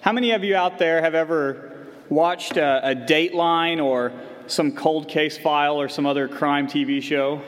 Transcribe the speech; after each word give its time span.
How 0.00 0.12
many 0.12 0.30
of 0.30 0.44
you 0.44 0.54
out 0.54 0.78
there 0.78 1.02
have 1.02 1.16
ever 1.16 1.88
watched 2.08 2.56
a, 2.56 2.90
a 2.90 2.94
Dateline 2.94 3.82
or 3.84 4.12
some 4.46 4.70
cold 4.70 5.08
case 5.08 5.36
file 5.36 5.80
or 5.80 5.88
some 5.88 6.06
other 6.06 6.28
crime 6.28 6.68
TV 6.68 7.02
show? 7.02 7.42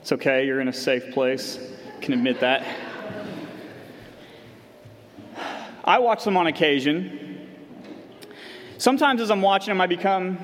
It's 0.00 0.10
okay, 0.10 0.44
you're 0.44 0.60
in 0.60 0.66
a 0.66 0.72
safe 0.72 1.12
place. 1.12 1.58
can 2.00 2.14
admit 2.14 2.40
that. 2.40 2.66
I 5.84 6.00
watch 6.00 6.24
them 6.24 6.36
on 6.36 6.48
occasion. 6.48 7.48
Sometimes 8.78 9.20
as 9.20 9.30
I'm 9.30 9.40
watching 9.40 9.70
them, 9.70 9.80
I 9.80 9.86
become 9.86 10.38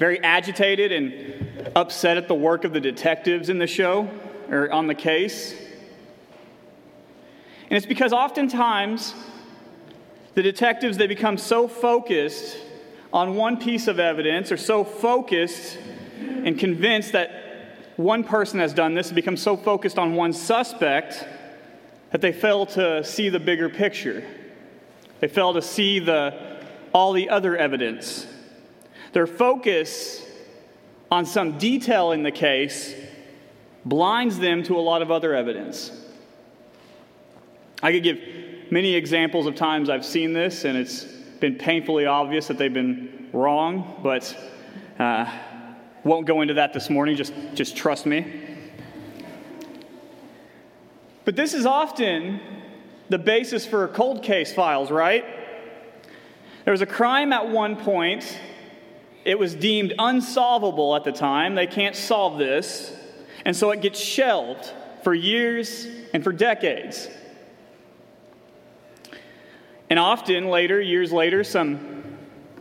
very 0.00 0.20
agitated 0.24 0.90
and 0.90 1.70
upset 1.76 2.16
at 2.16 2.26
the 2.26 2.34
work 2.34 2.64
of 2.64 2.72
the 2.72 2.80
detectives 2.80 3.48
in 3.48 3.60
the 3.60 3.68
show 3.68 4.10
or 4.50 4.72
on 4.72 4.88
the 4.88 4.94
case. 4.94 5.52
And 7.70 7.76
it's 7.76 7.86
because 7.86 8.12
oftentimes 8.12 9.14
the 10.38 10.42
detectives 10.44 10.96
they 10.96 11.08
become 11.08 11.36
so 11.36 11.66
focused 11.66 12.58
on 13.12 13.34
one 13.34 13.56
piece 13.56 13.88
of 13.88 13.98
evidence 13.98 14.52
or 14.52 14.56
so 14.56 14.84
focused 14.84 15.76
and 16.20 16.56
convinced 16.56 17.10
that 17.10 17.74
one 17.96 18.22
person 18.22 18.60
has 18.60 18.72
done 18.72 18.94
this, 18.94 19.10
become 19.10 19.36
so 19.36 19.56
focused 19.56 19.98
on 19.98 20.14
one 20.14 20.32
suspect 20.32 21.26
that 22.12 22.20
they 22.20 22.30
fail 22.30 22.66
to 22.66 23.02
see 23.02 23.28
the 23.30 23.40
bigger 23.40 23.68
picture. 23.68 24.24
They 25.18 25.26
fail 25.26 25.54
to 25.54 25.60
see 25.60 25.98
the, 25.98 26.62
all 26.94 27.12
the 27.14 27.30
other 27.30 27.56
evidence. 27.56 28.24
Their 29.14 29.26
focus 29.26 30.24
on 31.10 31.26
some 31.26 31.58
detail 31.58 32.12
in 32.12 32.22
the 32.22 32.30
case 32.30 32.94
blinds 33.84 34.38
them 34.38 34.62
to 34.62 34.78
a 34.78 34.82
lot 34.82 35.02
of 35.02 35.10
other 35.10 35.34
evidence. 35.34 35.90
I 37.82 37.90
could 37.90 38.04
give 38.04 38.20
many 38.70 38.94
examples 38.94 39.46
of 39.46 39.54
times 39.54 39.88
I've 39.88 40.04
seen 40.04 40.32
this, 40.32 40.64
and 40.64 40.76
it's 40.76 41.04
been 41.40 41.56
painfully 41.56 42.06
obvious 42.06 42.48
that 42.48 42.58
they've 42.58 42.72
been 42.72 43.28
wrong, 43.32 44.00
but 44.02 44.36
uh, 44.98 45.30
won't 46.04 46.26
go 46.26 46.40
into 46.40 46.54
that 46.54 46.72
this 46.72 46.90
morning. 46.90 47.16
Just, 47.16 47.32
just 47.54 47.76
trust 47.76 48.06
me. 48.06 48.44
But 51.24 51.36
this 51.36 51.54
is 51.54 51.66
often 51.66 52.40
the 53.08 53.18
basis 53.18 53.66
for 53.66 53.86
cold 53.88 54.22
case 54.22 54.52
files, 54.52 54.90
right? 54.90 55.24
There 56.64 56.72
was 56.72 56.82
a 56.82 56.86
crime 56.86 57.32
at 57.32 57.48
one 57.48 57.76
point. 57.76 58.38
It 59.24 59.38
was 59.38 59.54
deemed 59.54 59.94
unsolvable 59.98 60.96
at 60.96 61.04
the 61.04 61.12
time. 61.12 61.54
They 61.54 61.66
can't 61.66 61.96
solve 61.96 62.38
this. 62.38 62.94
And 63.44 63.56
so 63.56 63.70
it 63.70 63.80
gets 63.80 64.00
shelved 64.00 64.72
for 65.02 65.14
years 65.14 65.86
and 66.12 66.24
for 66.24 66.32
decades. 66.32 67.08
And 69.90 69.98
often 69.98 70.48
later, 70.48 70.80
years 70.80 71.12
later, 71.12 71.42
some 71.44 72.04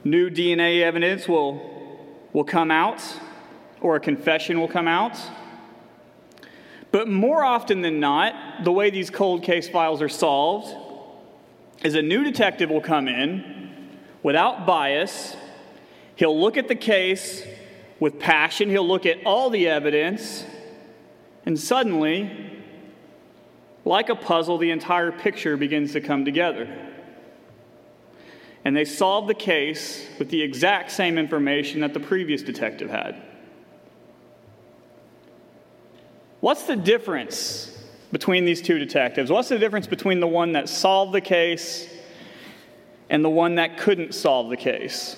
new 0.04 0.30
DNA 0.30 0.82
evidence 0.82 1.28
will, 1.28 1.62
will 2.32 2.46
come 2.46 2.72
out 2.72 3.02
or 3.82 3.98
a 3.98 4.00
confession 4.00 4.60
will 4.60 4.68
come 4.68 4.88
out. 4.88 5.20
But 6.92 7.10
more 7.10 7.44
often 7.44 7.82
than 7.82 8.00
not, 8.00 8.64
the 8.64 8.72
way 8.72 8.90
these 8.90 9.10
cold 9.10 9.44
case 9.44 9.68
files 9.68 10.02
are 10.02 10.10
solved 10.10 10.74
is 11.84 11.96
a 11.96 12.02
new 12.02 12.24
detective 12.24 12.70
will 12.70 12.82
come 12.82 13.08
in 13.10 13.90
without 14.24 14.66
bias. 14.66 15.36
He'll 16.16 16.40
look 16.40 16.56
at 16.58 16.70
the 16.70 16.76
case 16.76 17.46
with 18.00 18.20
passion, 18.20 18.70
he'll 18.70 18.88
look 18.88 19.06
at 19.06 19.18
all 19.26 19.50
the 19.50 19.68
evidence, 19.68 20.46
and 21.46 21.60
suddenly, 21.60 22.32
like 23.86 24.10
a 24.10 24.16
puzzle, 24.16 24.58
the 24.58 24.70
entire 24.70 25.12
picture 25.12 25.58
begins 25.58 25.94
to 25.94 26.02
come 26.02 26.24
together 26.24 26.87
and 28.68 28.76
they 28.76 28.84
solved 28.84 29.30
the 29.30 29.34
case 29.34 30.06
with 30.20 30.30
the 30.30 30.42
exact 30.42 30.92
same 30.92 31.18
information 31.18 31.80
that 31.80 31.94
the 31.94 32.02
previous 32.02 32.42
detective 32.42 32.90
had. 32.90 33.16
What's 36.42 36.64
the 36.64 36.76
difference 36.76 37.72
between 38.12 38.44
these 38.44 38.62
two 38.62 38.78
detectives? 38.78 39.32
What's 39.32 39.48
the 39.48 39.58
difference 39.58 39.88
between 39.88 40.20
the 40.20 40.28
one 40.28 40.52
that 40.52 40.68
solved 40.68 41.14
the 41.14 41.22
case 41.22 41.88
and 43.10 43.24
the 43.24 43.30
one 43.30 43.56
that 43.56 43.78
couldn't 43.78 44.14
solve 44.14 44.50
the 44.50 44.58
case? 44.58 45.16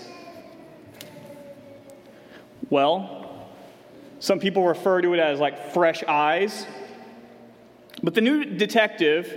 Well, 2.69 3.47
some 4.19 4.40
people 4.40 4.63
refer 4.63 5.02
to 5.02 5.16
it 5.16 5.19
as 5.19 5.40
like 5.40 5.73
fresh 5.73 6.03
eyes. 6.03 6.68
But 8.03 8.13
the 8.13 8.22
new 8.22 8.46
detective, 8.46 9.34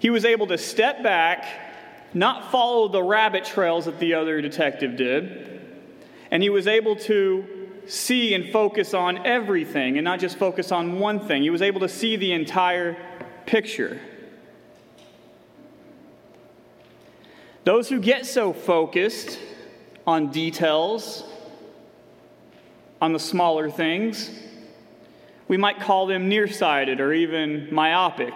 he 0.00 0.10
was 0.10 0.26
able 0.26 0.48
to 0.48 0.58
step 0.58 1.02
back 1.02 1.46
not 2.14 2.50
follow 2.50 2.88
the 2.88 3.02
rabbit 3.02 3.44
trails 3.44 3.86
that 3.86 3.98
the 3.98 4.14
other 4.14 4.40
detective 4.40 4.96
did. 4.96 5.60
And 6.30 6.42
he 6.42 6.50
was 6.50 6.66
able 6.66 6.96
to 6.96 7.44
see 7.86 8.34
and 8.34 8.50
focus 8.50 8.94
on 8.94 9.26
everything 9.26 9.98
and 9.98 10.04
not 10.04 10.20
just 10.20 10.36
focus 10.38 10.72
on 10.72 10.98
one 10.98 11.20
thing. 11.20 11.42
He 11.42 11.50
was 11.50 11.62
able 11.62 11.80
to 11.80 11.88
see 11.88 12.16
the 12.16 12.32
entire 12.32 12.96
picture. 13.46 14.00
Those 17.64 17.88
who 17.88 18.00
get 18.00 18.26
so 18.26 18.52
focused 18.52 19.38
on 20.06 20.30
details, 20.30 21.24
on 23.00 23.12
the 23.12 23.18
smaller 23.18 23.70
things, 23.70 24.30
we 25.48 25.56
might 25.56 25.80
call 25.80 26.06
them 26.06 26.28
nearsighted 26.28 27.00
or 27.00 27.12
even 27.12 27.72
myopic. 27.72 28.34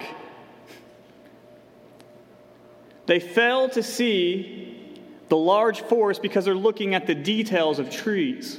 They 3.06 3.20
fail 3.20 3.68
to 3.70 3.82
see 3.82 5.00
the 5.28 5.36
large 5.36 5.80
forest 5.82 6.22
because 6.22 6.44
they're 6.44 6.54
looking 6.54 6.94
at 6.94 7.06
the 7.06 7.14
details 7.14 7.78
of 7.78 7.90
trees. 7.90 8.58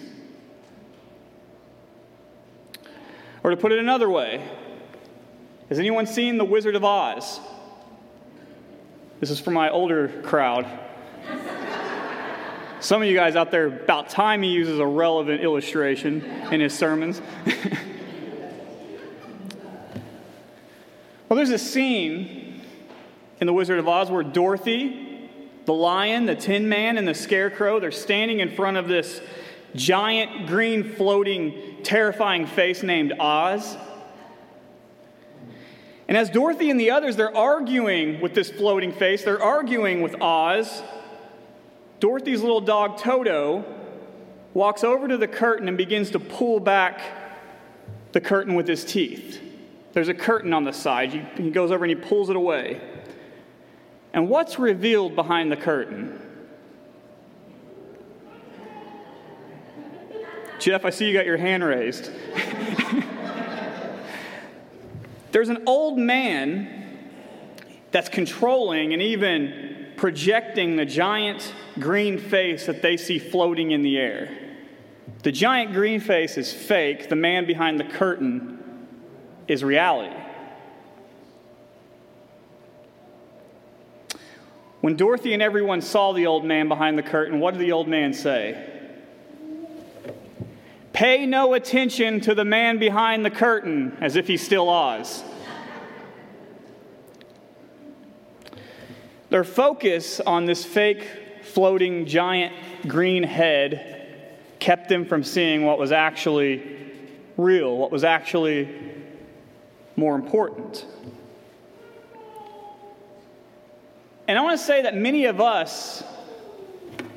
Or 3.43 3.51
to 3.51 3.57
put 3.57 3.71
it 3.71 3.79
another 3.79 4.09
way, 4.09 4.45
has 5.69 5.79
anyone 5.79 6.05
seen 6.05 6.37
The 6.37 6.45
Wizard 6.45 6.75
of 6.75 6.83
Oz? 6.83 7.39
This 9.19 9.31
is 9.31 9.39
for 9.39 9.51
my 9.51 9.69
older 9.69 10.09
crowd. 10.23 10.65
Some 12.79 13.01
of 13.01 13.07
you 13.07 13.15
guys 13.15 13.35
out 13.35 13.49
there, 13.49 13.65
about 13.65 14.09
time 14.09 14.43
he 14.43 14.49
uses 14.49 14.79
a 14.79 14.85
relevant 14.85 15.41
illustration 15.41 16.21
in 16.51 16.61
his 16.61 16.77
sermons. 16.77 17.21
well, 21.27 21.35
there's 21.37 21.49
a 21.49 21.57
scene 21.57 22.36
in 23.39 23.47
The 23.47 23.53
Wizard 23.53 23.79
of 23.79 23.87
Oz 23.87 24.09
where 24.09 24.23
Dorothy, 24.23 25.29
the 25.65 25.73
lion, 25.73 26.25
the 26.25 26.35
tin 26.35 26.69
man, 26.69 26.97
and 26.97 27.07
the 27.07 27.13
scarecrow, 27.13 27.79
they're 27.79 27.91
standing 27.91 28.39
in 28.39 28.49
front 28.49 28.77
of 28.77 28.87
this 28.87 29.21
giant 29.75 30.47
green 30.47 30.83
floating 30.83 31.77
terrifying 31.83 32.45
face 32.45 32.83
named 32.83 33.13
Oz. 33.19 33.77
And 36.07 36.15
as 36.15 36.29
Dorothy 36.29 36.71
and 36.71 36.79
the 36.79 36.91
others, 36.91 37.15
they're 37.15 37.35
arguing 37.35 38.21
with 38.21 38.33
this 38.33 38.49
floating 38.49 38.93
face, 38.93 39.23
they're 39.23 39.41
arguing 39.41 40.01
with 40.01 40.21
Oz. 40.21 40.81
Dorothy's 41.99 42.41
little 42.41 42.61
dog 42.61 42.97
Toto 42.97 43.65
walks 44.53 44.83
over 44.83 45.07
to 45.07 45.17
the 45.17 45.27
curtain 45.27 45.67
and 45.67 45.77
begins 45.77 46.11
to 46.11 46.19
pull 46.19 46.59
back 46.59 47.01
the 48.13 48.21
curtain 48.21 48.55
with 48.55 48.67
his 48.67 48.85
teeth. 48.85 49.41
There's 49.93 50.07
a 50.07 50.13
curtain 50.13 50.53
on 50.53 50.63
the 50.63 50.71
side. 50.71 51.11
He 51.35 51.49
goes 51.49 51.71
over 51.71 51.83
and 51.83 51.89
he 51.89 51.95
pulls 51.95 52.29
it 52.29 52.35
away. 52.35 52.81
And 54.13 54.29
what's 54.29 54.57
revealed 54.57 55.15
behind 55.15 55.51
the 55.51 55.57
curtain? 55.57 56.19
Jeff, 60.59 60.85
I 60.85 60.89
see 60.89 61.07
you 61.07 61.13
got 61.13 61.25
your 61.25 61.37
hand 61.37 61.63
raised. 61.63 62.11
There's 65.31 65.49
an 65.49 65.63
old 65.67 65.99
man 65.99 66.99
that's 67.91 68.09
controlling 68.09 68.93
and 68.93 69.01
even 69.01 69.87
projecting 69.97 70.75
the 70.75 70.85
giant 70.85 71.53
green 71.79 72.17
face 72.17 72.65
that 72.65 72.81
they 72.81 72.97
see 72.97 73.19
floating 73.19 73.71
in 73.71 73.81
the 73.81 73.97
air. 73.97 74.29
The 75.23 75.31
giant 75.31 75.73
green 75.73 75.99
face 75.99 76.37
is 76.37 76.53
fake, 76.53 77.09
the 77.09 77.15
man 77.15 77.45
behind 77.45 77.79
the 77.79 77.83
curtain 77.83 78.87
is 79.47 79.63
reality. 79.63 80.15
When 84.81 84.95
Dorothy 84.95 85.33
and 85.33 85.41
everyone 85.41 85.81
saw 85.81 86.13
the 86.13 86.27
old 86.27 86.45
man 86.45 86.67
behind 86.67 86.97
the 86.97 87.03
curtain, 87.03 87.39
what 87.39 87.53
did 87.53 87.61
the 87.61 87.71
old 87.71 87.87
man 87.87 88.13
say? 88.13 88.73
Pay 90.93 91.25
no 91.25 91.53
attention 91.53 92.19
to 92.21 92.35
the 92.35 92.45
man 92.45 92.79
behind 92.79 93.25
the 93.25 93.29
curtain, 93.29 93.97
as 94.01 94.15
if 94.15 94.27
he's 94.27 94.43
still 94.43 94.69
Oz. 94.69 95.23
Their 99.29 99.43
focus 99.43 100.19
on 100.19 100.45
this 100.45 100.63
fake 100.63 101.07
floating 101.43 102.05
giant 102.05 102.53
green 102.87 103.23
head 103.23 104.37
kept 104.59 104.89
them 104.89 105.05
from 105.05 105.23
seeing 105.23 105.65
what 105.65 105.77
was 105.77 105.91
actually 105.91 106.63
real, 107.35 107.77
what 107.77 107.91
was 107.91 108.03
actually 108.03 108.69
more 109.95 110.15
important. 110.15 110.85
And 114.27 114.37
I 114.37 114.41
want 114.41 114.59
to 114.59 114.65
say 114.65 114.81
that 114.81 114.95
many 114.95 115.25
of 115.25 115.39
us 115.39 116.03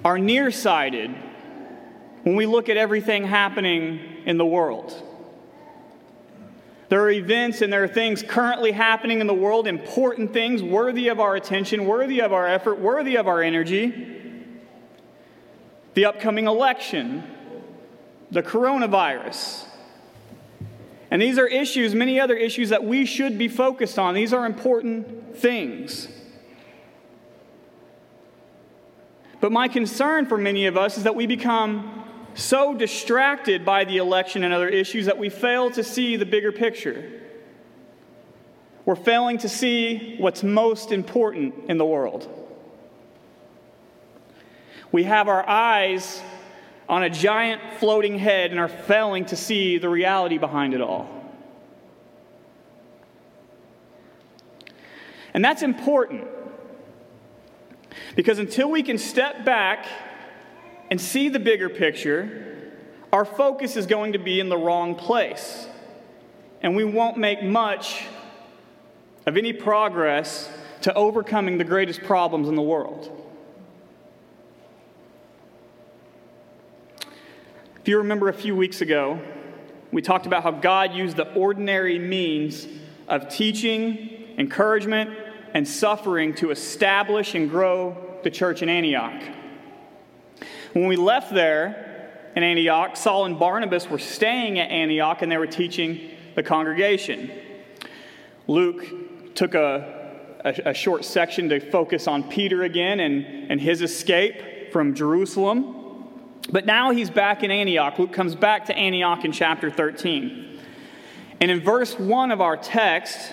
are 0.04 0.18
nearsighted 0.18 1.10
when 2.22 2.36
we 2.36 2.46
look 2.46 2.68
at 2.68 2.76
everything 2.76 3.24
happening 3.24 4.00
in 4.26 4.38
the 4.38 4.46
world. 4.46 4.94
There 6.88 7.00
are 7.02 7.10
events 7.10 7.62
and 7.62 7.72
there 7.72 7.84
are 7.84 7.88
things 7.88 8.22
currently 8.22 8.72
happening 8.72 9.20
in 9.20 9.26
the 9.26 9.34
world, 9.34 9.66
important 9.66 10.32
things 10.32 10.62
worthy 10.62 11.08
of 11.08 11.20
our 11.20 11.36
attention, 11.36 11.86
worthy 11.86 12.20
of 12.20 12.32
our 12.32 12.46
effort, 12.46 12.78
worthy 12.78 13.16
of 13.16 13.28
our 13.28 13.42
energy. 13.42 14.18
The 15.94 16.04
upcoming 16.04 16.46
election, 16.46 17.24
the 18.30 18.42
coronavirus. 18.42 19.66
And 21.10 21.20
these 21.20 21.38
are 21.38 21.46
issues, 21.46 21.94
many 21.94 22.20
other 22.20 22.36
issues 22.36 22.68
that 22.68 22.84
we 22.84 23.04
should 23.04 23.36
be 23.36 23.48
focused 23.48 23.98
on. 23.98 24.14
These 24.14 24.32
are 24.32 24.46
important 24.46 25.36
things. 25.36 26.08
But 29.40 29.52
my 29.52 29.68
concern 29.68 30.26
for 30.26 30.36
many 30.36 30.66
of 30.66 30.76
us 30.76 30.98
is 30.98 31.04
that 31.04 31.14
we 31.14 31.26
become 31.26 32.04
so 32.34 32.74
distracted 32.74 33.64
by 33.64 33.84
the 33.84 33.96
election 33.96 34.44
and 34.44 34.52
other 34.52 34.68
issues 34.68 35.06
that 35.06 35.18
we 35.18 35.30
fail 35.30 35.70
to 35.72 35.82
see 35.82 36.16
the 36.16 36.26
bigger 36.26 36.52
picture. 36.52 37.20
We're 38.84 38.96
failing 38.96 39.38
to 39.38 39.48
see 39.48 40.16
what's 40.18 40.42
most 40.42 40.92
important 40.92 41.54
in 41.68 41.78
the 41.78 41.84
world. 41.84 42.28
We 44.92 45.04
have 45.04 45.28
our 45.28 45.48
eyes 45.48 46.20
on 46.88 47.02
a 47.02 47.10
giant 47.10 47.62
floating 47.78 48.18
head 48.18 48.50
and 48.50 48.58
are 48.58 48.68
failing 48.68 49.24
to 49.26 49.36
see 49.36 49.78
the 49.78 49.88
reality 49.88 50.38
behind 50.38 50.74
it 50.74 50.80
all. 50.80 51.08
And 55.32 55.44
that's 55.44 55.62
important 55.62 56.26
because 58.16 58.38
until 58.38 58.70
we 58.70 58.82
can 58.82 58.98
step 58.98 59.44
back 59.44 59.86
and 60.90 61.00
see 61.00 61.28
the 61.28 61.38
bigger 61.38 61.68
picture, 61.68 62.72
our 63.12 63.24
focus 63.24 63.76
is 63.76 63.86
going 63.86 64.12
to 64.12 64.18
be 64.18 64.40
in 64.40 64.48
the 64.48 64.56
wrong 64.56 64.94
place. 64.94 65.66
And 66.62 66.76
we 66.76 66.84
won't 66.84 67.16
make 67.16 67.42
much 67.42 68.04
of 69.26 69.36
any 69.36 69.52
progress 69.52 70.50
to 70.82 70.94
overcoming 70.94 71.58
the 71.58 71.64
greatest 71.64 72.02
problems 72.02 72.48
in 72.48 72.54
the 72.54 72.62
world. 72.62 73.16
If 77.80 77.88
you 77.88 77.98
remember 77.98 78.28
a 78.28 78.34
few 78.34 78.54
weeks 78.54 78.80
ago, 78.82 79.20
we 79.90 80.02
talked 80.02 80.26
about 80.26 80.42
how 80.42 80.50
God 80.50 80.92
used 80.92 81.16
the 81.16 81.32
ordinary 81.34 81.98
means 81.98 82.66
of 83.08 83.28
teaching, 83.28 84.34
encouragement, 84.38 85.10
and 85.54 85.66
suffering 85.66 86.34
to 86.34 86.50
establish 86.50 87.34
and 87.34 87.50
grow 87.50 87.96
the 88.22 88.30
church 88.30 88.62
in 88.62 88.68
Antioch. 88.68 89.22
When 90.72 90.86
we 90.86 90.96
left 90.96 91.32
there 91.32 92.30
in 92.36 92.42
Antioch, 92.42 92.96
Saul 92.96 93.24
and 93.24 93.38
Barnabas 93.38 93.88
were 93.88 93.98
staying 93.98 94.58
at 94.58 94.70
Antioch 94.70 95.22
and 95.22 95.30
they 95.30 95.36
were 95.36 95.46
teaching 95.46 96.10
the 96.36 96.42
congregation. 96.42 97.30
Luke 98.46 99.34
took 99.34 99.54
a, 99.54 100.40
a, 100.44 100.70
a 100.70 100.74
short 100.74 101.04
section 101.04 101.48
to 101.48 101.60
focus 101.70 102.06
on 102.06 102.22
Peter 102.24 102.62
again 102.62 103.00
and, 103.00 103.50
and 103.50 103.60
his 103.60 103.82
escape 103.82 104.72
from 104.72 104.94
Jerusalem. 104.94 105.76
But 106.50 106.66
now 106.66 106.90
he's 106.90 107.10
back 107.10 107.42
in 107.42 107.50
Antioch. 107.50 107.98
Luke 107.98 108.12
comes 108.12 108.34
back 108.34 108.66
to 108.66 108.76
Antioch 108.76 109.24
in 109.24 109.32
chapter 109.32 109.70
13. 109.70 110.58
And 111.40 111.50
in 111.50 111.60
verse 111.60 111.98
1 111.98 112.30
of 112.30 112.40
our 112.40 112.56
text, 112.56 113.32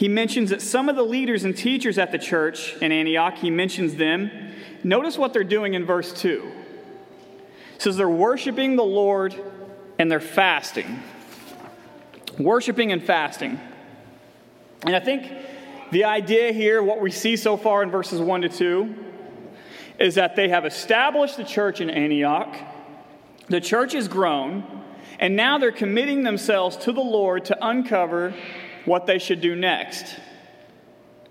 he 0.00 0.08
mentions 0.08 0.48
that 0.48 0.62
some 0.62 0.88
of 0.88 0.96
the 0.96 1.02
leaders 1.02 1.44
and 1.44 1.54
teachers 1.54 1.98
at 1.98 2.10
the 2.10 2.16
church 2.16 2.74
in 2.76 2.90
Antioch, 2.90 3.36
he 3.36 3.50
mentions 3.50 3.96
them. 3.96 4.30
Notice 4.82 5.18
what 5.18 5.34
they're 5.34 5.44
doing 5.44 5.74
in 5.74 5.84
verse 5.84 6.10
2. 6.22 6.50
It 7.74 7.82
says 7.82 7.98
they're 7.98 8.08
worshiping 8.08 8.76
the 8.76 8.82
Lord 8.82 9.34
and 9.98 10.10
they're 10.10 10.18
fasting. 10.18 11.02
Worshiping 12.38 12.92
and 12.92 13.04
fasting. 13.04 13.60
And 14.86 14.96
I 14.96 15.00
think 15.00 15.30
the 15.90 16.04
idea 16.04 16.50
here, 16.50 16.82
what 16.82 17.02
we 17.02 17.10
see 17.10 17.36
so 17.36 17.58
far 17.58 17.82
in 17.82 17.90
verses 17.90 18.22
1 18.22 18.40
to 18.40 18.48
2, 18.48 18.94
is 19.98 20.14
that 20.14 20.34
they 20.34 20.48
have 20.48 20.64
established 20.64 21.36
the 21.36 21.44
church 21.44 21.82
in 21.82 21.90
Antioch. 21.90 22.56
The 23.48 23.60
church 23.60 23.92
has 23.92 24.08
grown, 24.08 24.64
and 25.18 25.36
now 25.36 25.58
they're 25.58 25.70
committing 25.70 26.22
themselves 26.22 26.78
to 26.78 26.92
the 26.92 27.02
Lord 27.02 27.44
to 27.44 27.58
uncover 27.60 28.32
what 28.84 29.06
they 29.06 29.18
should 29.18 29.40
do 29.40 29.54
next. 29.54 30.16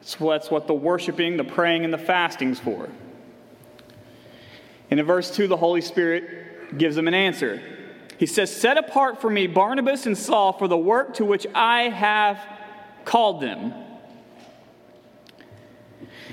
So 0.02 0.30
that's 0.30 0.50
what 0.50 0.68
the 0.68 0.74
worshiping, 0.74 1.38
the 1.38 1.44
praying, 1.44 1.84
and 1.84 1.94
the 1.94 1.98
fasting's 1.98 2.60
for. 2.60 2.90
And 4.90 5.00
in 5.00 5.06
verse 5.06 5.36
2, 5.36 5.48
the 5.48 5.58
Holy 5.58 5.82
Spirit 5.82 6.78
gives 6.78 6.96
them 6.96 7.08
an 7.08 7.14
answer. 7.14 7.62
He 8.18 8.26
says, 8.26 8.54
Set 8.54 8.78
apart 8.78 9.22
for 9.22 9.30
me 9.30 9.48
Barnabas 9.48 10.06
and 10.06 10.18
Saul 10.18 10.54
for 10.54 10.68
the 10.68 10.78
work 10.78 11.16
to 11.16 11.26
which 11.26 11.46
I 11.54 11.84
have 11.84 12.40
called 13.06 13.42
them. 13.42 13.74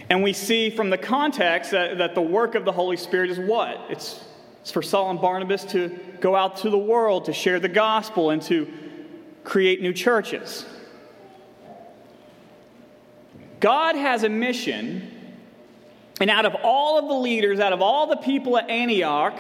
And 0.09 0.23
we 0.23 0.33
see 0.33 0.71
from 0.71 0.91
the 0.91 0.99
context 0.99 1.73
that, 1.73 1.99
that 1.99 2.15
the 2.15 2.23
work 2.23 2.55
of 2.55 2.65
the 2.65 2.73
Holy 2.73 2.97
Spirit 2.97 3.31
is 3.31 3.39
what? 3.39 3.79
It's, 3.89 4.25
it's 4.61 4.71
for 4.71 4.83
Saul 4.83 5.11
and 5.11 5.21
Barnabas 5.21 5.65
to 5.67 5.89
go 6.21 6.37
out 6.37 6.59
to 6.59 6.71
the 6.71 6.79
world, 6.79 7.25
to 7.27 7.33
share 7.33 7.59
the 7.59 7.69
gospel, 7.69 8.31
and 8.31 8.41
to 8.43 8.69
create 9.43 9.81
new 9.81 9.93
churches. 9.93 10.65
God 13.67 13.97
has 13.97 14.23
a 14.23 14.29
mission, 14.29 15.11
and 16.21 16.31
out 16.31 16.47
of 16.47 16.55
all 16.63 17.01
of 17.01 17.09
the 17.09 17.15
leaders, 17.15 17.59
out 17.59 17.73
of 17.73 17.83
all 17.83 18.07
the 18.07 18.17
people 18.17 18.57
at 18.57 18.71
Antioch, 18.71 19.37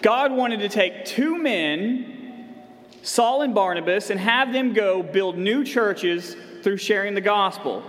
God 0.00 0.30
wanted 0.30 0.60
to 0.60 0.68
take 0.68 1.04
two 1.04 1.36
men, 1.36 2.54
Saul 3.02 3.42
and 3.42 3.52
Barnabas, 3.52 4.10
and 4.10 4.20
have 4.20 4.52
them 4.52 4.72
go 4.72 5.02
build 5.02 5.36
new 5.36 5.64
churches 5.64 6.36
through 6.62 6.76
sharing 6.76 7.14
the 7.14 7.20
gospel. 7.20 7.82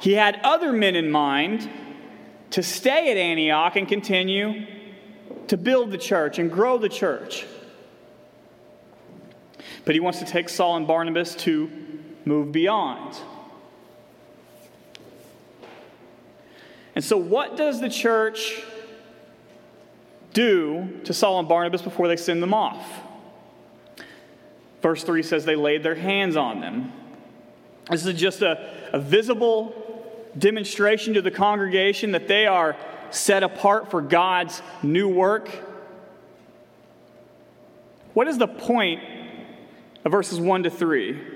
He 0.00 0.14
had 0.14 0.40
other 0.42 0.72
men 0.72 0.96
in 0.96 1.10
mind 1.10 1.68
to 2.52 2.62
stay 2.62 3.10
at 3.10 3.18
Antioch 3.18 3.76
and 3.76 3.86
continue 3.86 4.66
to 5.48 5.58
build 5.58 5.90
the 5.90 5.98
church 5.98 6.38
and 6.38 6.50
grow 6.50 6.78
the 6.78 6.88
church. 6.88 7.44
But 9.84 9.94
he 9.94 10.00
wants 10.00 10.20
to 10.20 10.24
take 10.24 10.48
Saul 10.48 10.78
and 10.78 10.86
Barnabas 10.86 11.34
to 11.34 11.70
move 12.26 12.52
beyond. 12.52 13.16
And 16.94 17.04
so, 17.04 17.16
what 17.16 17.56
does 17.56 17.80
the 17.80 17.88
church 17.88 18.62
do 20.32 21.00
to 21.04 21.14
Saul 21.14 21.38
and 21.38 21.48
Barnabas 21.48 21.80
before 21.80 22.08
they 22.08 22.16
send 22.16 22.42
them 22.42 22.52
off? 22.52 22.84
Verse 24.82 25.02
3 25.02 25.22
says 25.22 25.44
they 25.44 25.56
laid 25.56 25.82
their 25.82 25.94
hands 25.94 26.36
on 26.36 26.60
them. 26.60 26.92
This 27.90 28.04
is 28.04 28.18
just 28.18 28.42
a, 28.42 28.72
a 28.92 28.98
visible 28.98 29.74
demonstration 30.36 31.14
to 31.14 31.22
the 31.22 31.30
congregation 31.30 32.12
that 32.12 32.28
they 32.28 32.46
are 32.46 32.76
set 33.10 33.42
apart 33.42 33.90
for 33.90 34.02
God's 34.02 34.60
new 34.82 35.08
work. 35.08 35.48
What 38.14 38.26
is 38.26 38.38
the 38.38 38.48
point 38.48 39.02
of 40.04 40.12
verses 40.12 40.40
1 40.40 40.64
to 40.64 40.70
3? 40.70 41.35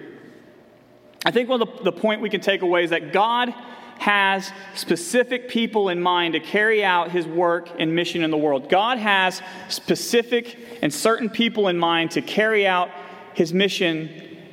I 1.25 1.31
think 1.31 1.49
one 1.49 1.61
of 1.61 1.79
the, 1.79 1.85
the 1.85 1.93
point 1.93 2.21
we 2.21 2.31
can 2.31 2.41
take 2.41 2.63
away 2.63 2.85
is 2.85 2.91
that 2.91 3.13
God 3.13 3.53
has 3.99 4.51
specific 4.75 5.51
people 5.51 5.91
in 5.91 6.01
mind 6.01 6.33
to 6.33 6.41
carry 6.41 6.83
out 6.83 7.11
his 7.11 7.27
work 7.27 7.69
and 7.79 7.95
mission 7.95 8.23
in 8.23 8.31
the 8.31 8.39
world. 8.39 8.71
God 8.71 8.97
has 8.97 9.43
specific 9.69 10.57
and 10.81 10.93
certain 10.93 11.29
people 11.29 11.69
in 11.69 11.77
mind 11.77 12.13
to 12.13 12.23
carry 12.23 12.67
out 12.67 12.89
his 13.35 13.53
mission 13.53 14.09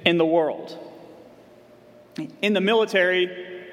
in 0.06 0.18
the 0.18 0.26
world. 0.26 0.78
In 2.42 2.54
the 2.54 2.60
military, 2.60 3.64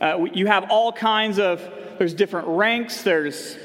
uh, 0.00 0.26
you 0.32 0.46
have 0.46 0.68
all 0.68 0.92
kinds 0.92 1.38
of, 1.38 1.62
there's 1.98 2.14
different 2.14 2.48
ranks, 2.48 3.02
there's 3.02 3.56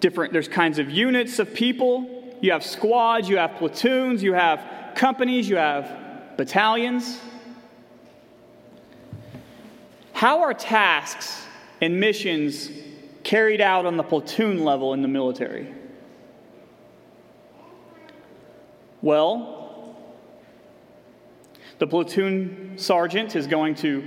different, 0.00 0.32
there's 0.32 0.48
kinds 0.48 0.78
of 0.78 0.88
units 0.88 1.38
of 1.38 1.52
people. 1.52 2.36
You 2.40 2.52
have 2.52 2.64
squads, 2.64 3.28
you 3.28 3.36
have 3.36 3.56
platoons, 3.56 4.22
you 4.22 4.32
have 4.32 4.94
companies, 4.94 5.46
you 5.46 5.56
have 5.56 6.36
battalions. 6.38 7.20
How 10.18 10.40
are 10.40 10.52
tasks 10.52 11.46
and 11.80 12.00
missions 12.00 12.72
carried 13.22 13.60
out 13.60 13.86
on 13.86 13.96
the 13.96 14.02
platoon 14.02 14.64
level 14.64 14.92
in 14.92 15.00
the 15.00 15.06
military? 15.06 15.72
Well, 19.00 19.96
the 21.78 21.86
platoon 21.86 22.78
sergeant 22.78 23.36
is 23.36 23.46
going 23.46 23.76
to 23.76 24.02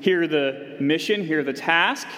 hear 0.00 0.28
the 0.28 0.76
mission, 0.80 1.24
hear 1.24 1.42
the 1.42 1.54
task. 1.54 2.08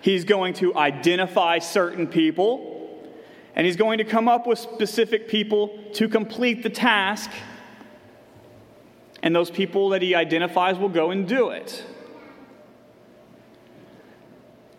He's 0.00 0.24
going 0.24 0.54
to 0.54 0.74
identify 0.74 1.58
certain 1.58 2.06
people, 2.06 3.06
and 3.54 3.66
he's 3.66 3.76
going 3.76 3.98
to 3.98 4.04
come 4.04 4.28
up 4.28 4.46
with 4.46 4.58
specific 4.58 5.28
people 5.28 5.78
to 5.92 6.08
complete 6.08 6.62
the 6.62 6.70
task. 6.70 7.30
and 9.22 9.36
those 9.36 9.50
people 9.50 9.90
that 9.90 10.00
he 10.00 10.14
identifies 10.14 10.78
will 10.78 10.88
go 10.88 11.10
and 11.10 11.28
do 11.28 11.50
it. 11.50 11.84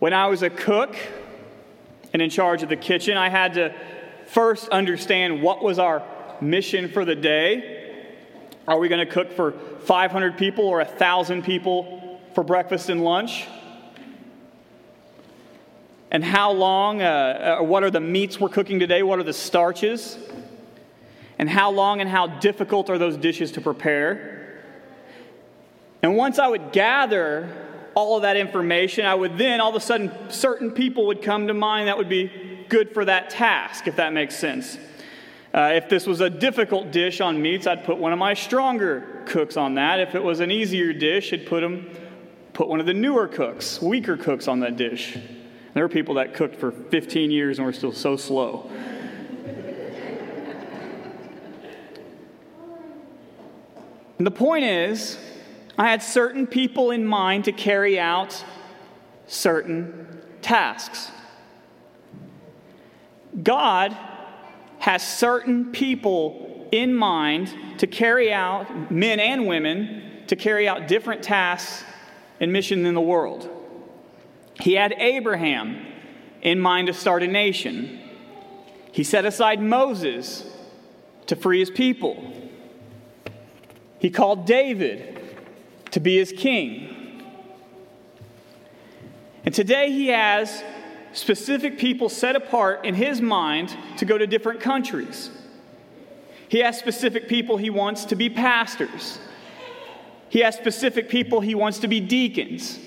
When 0.00 0.14
I 0.14 0.28
was 0.28 0.42
a 0.42 0.48
cook 0.48 0.96
and 2.14 2.22
in 2.22 2.30
charge 2.30 2.62
of 2.62 2.70
the 2.70 2.76
kitchen, 2.76 3.18
I 3.18 3.28
had 3.28 3.52
to 3.54 3.74
first 4.28 4.66
understand 4.70 5.42
what 5.42 5.62
was 5.62 5.78
our 5.78 6.02
mission 6.40 6.88
for 6.88 7.04
the 7.04 7.14
day. 7.14 8.08
Are 8.66 8.78
we 8.78 8.88
going 8.88 9.06
to 9.06 9.12
cook 9.12 9.30
for 9.30 9.52
500 9.52 10.38
people 10.38 10.64
or 10.64 10.78
1,000 10.78 11.44
people 11.44 12.18
for 12.34 12.42
breakfast 12.42 12.88
and 12.88 13.04
lunch? 13.04 13.46
And 16.10 16.24
how 16.24 16.52
long, 16.52 17.02
uh, 17.02 17.58
uh, 17.60 17.62
what 17.62 17.84
are 17.84 17.90
the 17.90 18.00
meats 18.00 18.40
we're 18.40 18.48
cooking 18.48 18.80
today? 18.80 19.02
What 19.02 19.18
are 19.18 19.22
the 19.22 19.34
starches? 19.34 20.16
And 21.38 21.48
how 21.48 21.70
long 21.70 22.00
and 22.00 22.08
how 22.08 22.26
difficult 22.26 22.88
are 22.88 22.96
those 22.96 23.18
dishes 23.18 23.52
to 23.52 23.60
prepare? 23.60 24.62
And 26.02 26.16
once 26.16 26.38
I 26.38 26.48
would 26.48 26.72
gather 26.72 27.59
all 27.94 28.16
of 28.16 28.22
that 28.22 28.36
information, 28.36 29.06
I 29.06 29.14
would 29.14 29.38
then, 29.38 29.60
all 29.60 29.70
of 29.70 29.76
a 29.76 29.80
sudden, 29.80 30.12
certain 30.30 30.70
people 30.70 31.06
would 31.06 31.22
come 31.22 31.48
to 31.48 31.54
mind 31.54 31.88
that 31.88 31.98
would 31.98 32.08
be 32.08 32.30
good 32.68 32.94
for 32.94 33.04
that 33.04 33.30
task, 33.30 33.86
if 33.86 33.96
that 33.96 34.12
makes 34.12 34.36
sense. 34.36 34.78
Uh, 35.52 35.72
if 35.74 35.88
this 35.88 36.06
was 36.06 36.20
a 36.20 36.30
difficult 36.30 36.92
dish 36.92 37.20
on 37.20 37.42
meats, 37.42 37.66
I'd 37.66 37.84
put 37.84 37.98
one 37.98 38.12
of 38.12 38.18
my 38.18 38.34
stronger 38.34 39.24
cooks 39.26 39.56
on 39.56 39.74
that. 39.74 39.98
If 39.98 40.14
it 40.14 40.22
was 40.22 40.38
an 40.38 40.52
easier 40.52 40.92
dish, 40.92 41.32
I'd 41.32 41.46
put, 41.46 41.60
them, 41.60 41.90
put 42.52 42.68
one 42.68 42.78
of 42.78 42.86
the 42.86 42.94
newer 42.94 43.26
cooks, 43.26 43.82
weaker 43.82 44.16
cooks 44.16 44.46
on 44.46 44.60
that 44.60 44.76
dish. 44.76 45.18
There 45.74 45.82
were 45.82 45.88
people 45.88 46.14
that 46.14 46.34
cooked 46.34 46.56
for 46.56 46.70
15 46.70 47.30
years 47.32 47.58
and 47.58 47.66
were 47.66 47.72
still 47.72 47.92
so 47.92 48.16
slow. 48.16 48.70
and 54.18 54.26
the 54.26 54.30
point 54.30 54.64
is, 54.64 55.18
I 55.80 55.88
had 55.88 56.02
certain 56.02 56.46
people 56.46 56.90
in 56.90 57.06
mind 57.06 57.46
to 57.46 57.52
carry 57.52 57.98
out 57.98 58.44
certain 59.26 60.20
tasks. 60.42 61.10
God 63.42 63.96
has 64.78 65.02
certain 65.02 65.72
people 65.72 66.68
in 66.70 66.92
mind 66.94 67.54
to 67.78 67.86
carry 67.86 68.30
out, 68.30 68.92
men 68.92 69.20
and 69.20 69.46
women, 69.46 70.02
to 70.26 70.36
carry 70.36 70.68
out 70.68 70.86
different 70.86 71.22
tasks 71.22 71.82
and 72.40 72.52
missions 72.52 72.86
in 72.86 72.92
the 72.92 73.00
world. 73.00 73.48
He 74.60 74.74
had 74.74 74.92
Abraham 74.98 75.82
in 76.42 76.60
mind 76.60 76.88
to 76.88 76.92
start 76.92 77.22
a 77.22 77.26
nation. 77.26 77.98
He 78.92 79.02
set 79.02 79.24
aside 79.24 79.62
Moses 79.62 80.44
to 81.24 81.36
free 81.36 81.60
his 81.60 81.70
people. 81.70 82.34
He 83.98 84.10
called 84.10 84.44
David 84.44 85.19
to 85.92 86.00
be 86.00 86.18
his 86.18 86.32
king. 86.32 87.24
And 89.44 89.54
today 89.54 89.90
he 89.90 90.08
has 90.08 90.62
specific 91.12 91.78
people 91.78 92.08
set 92.08 92.36
apart 92.36 92.84
in 92.84 92.94
his 92.94 93.20
mind 93.20 93.76
to 93.96 94.04
go 94.04 94.16
to 94.18 94.26
different 94.26 94.60
countries. 94.60 95.30
He 96.48 96.58
has 96.60 96.78
specific 96.78 97.28
people 97.28 97.56
he 97.56 97.70
wants 97.70 98.04
to 98.06 98.16
be 98.16 98.28
pastors. 98.28 99.18
He 100.28 100.40
has 100.40 100.56
specific 100.56 101.08
people 101.08 101.40
he 101.40 101.54
wants 101.54 101.80
to 101.80 101.88
be 101.88 102.00
deacons. 102.00 102.78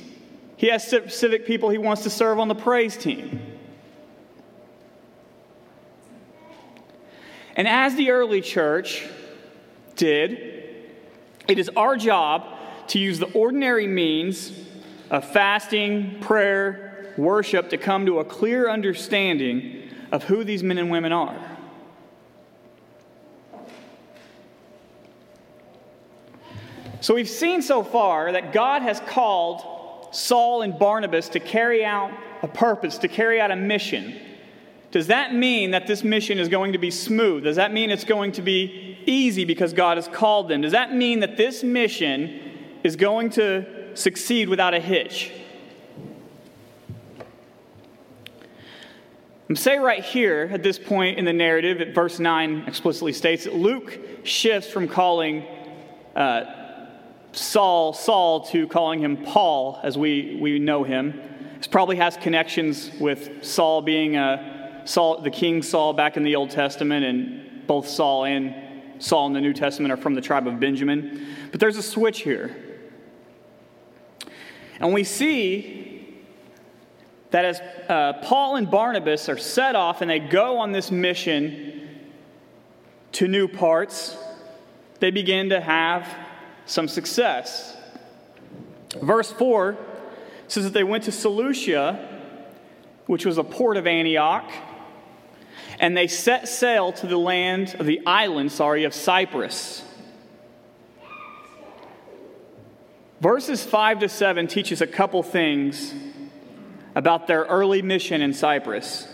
He 0.56 0.68
has 0.68 0.86
specific 0.86 1.46
people 1.46 1.70
he 1.70 1.78
wants 1.78 2.04
to 2.04 2.10
serve 2.10 2.40
on 2.40 2.48
the 2.48 2.56
praise 2.56 2.96
team. 2.96 3.42
And 7.56 7.68
as 7.68 7.96
the 7.96 8.12
early 8.12 8.42
church 8.42 9.06
did, 9.96 10.32
it 11.48 11.60
is 11.60 11.70
our 11.76 11.98
job 11.98 12.46
to 12.88 13.00
use 13.00 13.20
the 13.20 13.32
ordinary 13.34 13.88
means 13.88 14.52
of 15.10 15.30
fasting, 15.32 16.20
prayer, 16.22 17.14
worship 17.18 17.70
to 17.70 17.78
come 17.78 18.06
to 18.06 18.20
a 18.20 18.26
clear 18.26 18.70
understanding 18.70 19.90
of 20.12 20.24
who 20.24 20.44
these 20.44 20.64
men 20.64 20.78
and 20.78 20.90
women 20.90 21.12
are. 21.12 21.38
So 27.02 27.14
we've 27.14 27.30
seen 27.30 27.62
so 27.62 27.84
far 27.84 28.32
that 28.32 28.54
God 28.54 28.82
has 28.82 29.02
called 29.02 30.16
Saul 30.16 30.62
and 30.62 30.80
Barnabas 30.80 31.30
to 31.30 31.40
carry 31.40 31.84
out 31.84 32.12
a 32.42 32.48
purpose, 32.48 32.98
to 33.00 33.08
carry 33.08 33.42
out 33.42 33.52
a 33.52 33.56
mission. 33.56 34.16
Does 34.92 35.08
that 35.08 35.34
mean 35.34 35.72
that 35.72 35.88
this 35.88 36.04
mission 36.04 36.38
is 36.38 36.48
going 36.50 36.74
to 36.74 36.78
be 36.78 36.92
smooth? 36.92 37.44
Does 37.44 37.56
that 37.56 37.74
mean 37.74 37.90
it's 37.90 38.04
going 38.04 38.32
to 38.34 38.42
be 38.42 39.00
easy 39.06 39.44
because 39.44 39.74
God 39.74 39.98
has 39.98 40.08
called 40.08 40.50
them? 40.50 40.62
Does 40.62 40.72
that 40.72 40.94
mean 40.94 41.22
that 41.22 41.36
this 41.36 41.64
mission 41.64 42.43
is 42.84 42.96
going 42.96 43.30
to 43.32 43.96
succeed 43.96 44.50
without 44.50 44.74
a 44.74 44.80
hitch. 44.80 45.32
I'm 49.50 49.58
say 49.58 49.78
right 49.78 50.04
here 50.04 50.50
at 50.52 50.64
this 50.64 50.80
point 50.80 51.20
in 51.20 51.26
the 51.26 51.34
narrative, 51.34 51.80
at 51.80 51.94
verse 51.94 52.20
9 52.20 52.64
explicitly 52.66 53.14
states 53.14 53.44
that 53.44 53.54
Luke 53.54 54.00
shifts 54.24 54.72
from 54.72 54.88
calling 54.88 55.46
uh, 56.16 56.46
Saul 57.34 57.94
Saul 57.94 58.46
to 58.48 58.68
calling 58.68 59.00
him 59.00 59.18
Paul 59.18 59.80
as 59.84 59.98
we, 59.98 60.38
we 60.42 60.60
know 60.60 60.84
him. 60.84 61.20
This 61.58 61.68
probably 61.68 61.98
has 61.98 62.18
connections 62.18 62.92
with 63.00 63.44
Saul 63.44 63.82
being 63.82 64.16
a, 64.16 64.22
uh, 64.22 64.86
Saul, 64.86 65.22
the 65.22 65.32
king 65.32 65.62
Saul 65.62 65.94
back 65.94 66.18
in 66.18 66.24
the 66.24 66.36
Old 66.36 66.50
Testament, 66.50 67.06
and 67.06 67.66
both 67.68 67.88
Saul 67.88 68.26
and 68.26 68.54
Saul 69.00 69.28
in 69.28 69.34
the 69.34 69.42
New 69.42 69.54
Testament 69.54 69.92
are 69.92 69.98
from 69.98 70.14
the 70.14 70.22
tribe 70.22 70.48
of 70.48 70.60
Benjamin. 70.60 71.26
But 71.52 71.60
there's 71.60 71.78
a 71.78 71.84
switch 71.84 72.22
here. 72.22 72.73
And 74.80 74.94
we 74.94 75.04
see 75.04 76.24
that 77.32 77.46
as 77.46 77.62
uh, 77.90 78.14
Paul 78.22 78.58
and 78.58 78.70
Barnabas 78.70 79.28
are 79.28 79.38
set 79.38 79.76
off 79.76 80.02
and 80.02 80.10
they 80.10 80.20
go 80.20 80.60
on 80.60 80.72
this 80.72 80.92
mission 80.92 81.90
to 83.14 83.28
new 83.28 83.48
parts, 83.48 84.18
they 85.00 85.12
begin 85.12 85.50
to 85.50 85.60
have 85.60 86.08
some 86.66 86.88
success. 86.88 87.76
Verse 89.02 89.32
4 89.32 89.78
says 90.48 90.64
that 90.66 90.74
they 90.74 90.84
went 90.84 91.06
to 91.06 91.12
Seleucia, 91.12 92.22
which 93.08 93.26
was 93.26 93.38
a 93.38 93.44
port 93.44 93.78
of 93.78 93.88
Antioch, 93.88 94.50
and 95.80 95.98
they 95.98 96.08
set 96.08 96.48
sail 96.48 96.92
to 96.94 97.08
the 97.08 97.18
land 97.18 97.76
of 97.80 97.86
the 97.86 98.06
island, 98.06 98.52
sorry, 98.52 98.84
of 98.84 98.94
Cyprus. 98.94 99.83
Verses 103.24 103.64
5 103.64 104.00
to 104.00 104.10
7 104.10 104.48
teaches 104.48 104.82
a 104.82 104.86
couple 104.86 105.24
things 105.24 105.94
about 106.94 107.26
their 107.26 107.44
early 107.44 107.82
mission 107.82 108.22
in 108.22 108.34
Cyprus. 108.34 109.08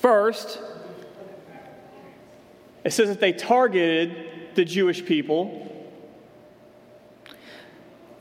First, 0.00 0.60
it 2.84 2.92
says 2.92 3.08
that 3.08 3.18
they 3.18 3.32
targeted 3.32 4.54
the 4.54 4.64
Jewish 4.64 5.04
people. 5.04 5.68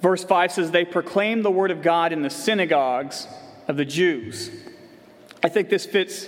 Verse 0.01 0.23
5 0.23 0.53
says 0.53 0.71
they 0.71 0.83
proclaimed 0.83 1.45
the 1.45 1.51
word 1.51 1.69
of 1.69 1.83
God 1.83 2.11
in 2.11 2.23
the 2.23 2.31
synagogues 2.31 3.27
of 3.67 3.77
the 3.77 3.85
Jews. 3.85 4.49
I 5.43 5.49
think 5.49 5.69
this 5.69 5.85
fits 5.85 6.27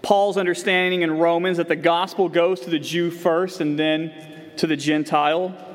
Paul's 0.00 0.38
understanding 0.38 1.02
in 1.02 1.18
Romans 1.18 1.58
that 1.58 1.68
the 1.68 1.76
gospel 1.76 2.30
goes 2.30 2.60
to 2.60 2.70
the 2.70 2.78
Jew 2.78 3.10
first 3.10 3.60
and 3.60 3.78
then 3.78 4.14
to 4.56 4.66
the 4.66 4.76
Gentile. 4.76 5.65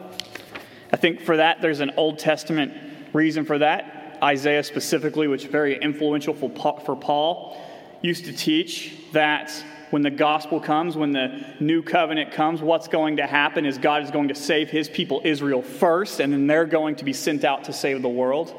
I 0.92 0.98
think 0.98 1.22
for 1.22 1.38
that, 1.38 1.62
there's 1.62 1.80
an 1.80 1.92
Old 1.98 2.20
Testament 2.20 2.74
reason 3.14 3.46
for 3.46 3.58
that. 3.60 4.20
Isaiah, 4.24 4.64
specifically, 4.64 5.28
which 5.28 5.46
is 5.46 5.52
very 5.52 5.82
influential 5.82 6.34
for 6.34 6.96
Paul, 6.96 7.58
used 8.02 8.26
to 8.26 8.34
teach 8.34 8.94
that 9.14 9.52
when 9.90 10.02
the 10.02 10.10
gospel 10.10 10.60
comes, 10.60 10.96
when 10.96 11.12
the 11.12 11.44
new 11.60 11.82
covenant 11.82 12.32
comes, 12.32 12.62
what's 12.62 12.88
going 12.88 13.18
to 13.18 13.28
happen 13.28 13.66
is 13.66 13.78
God 13.78 14.04
is 14.04 14.12
going 14.12 14.30
to 14.30 14.36
save 14.36 14.70
his 14.70 14.88
people, 14.88 15.22
Israel, 15.26 15.62
first, 15.62 16.20
and 16.20 16.32
then 16.32 16.48
they're 16.48 16.66
going 16.66 16.96
to 16.98 17.06
be 17.06 17.14
sent 17.14 17.44
out 17.44 17.66
to 17.66 17.74
save 17.74 18.02
the 18.02 18.10
world. 18.10 18.56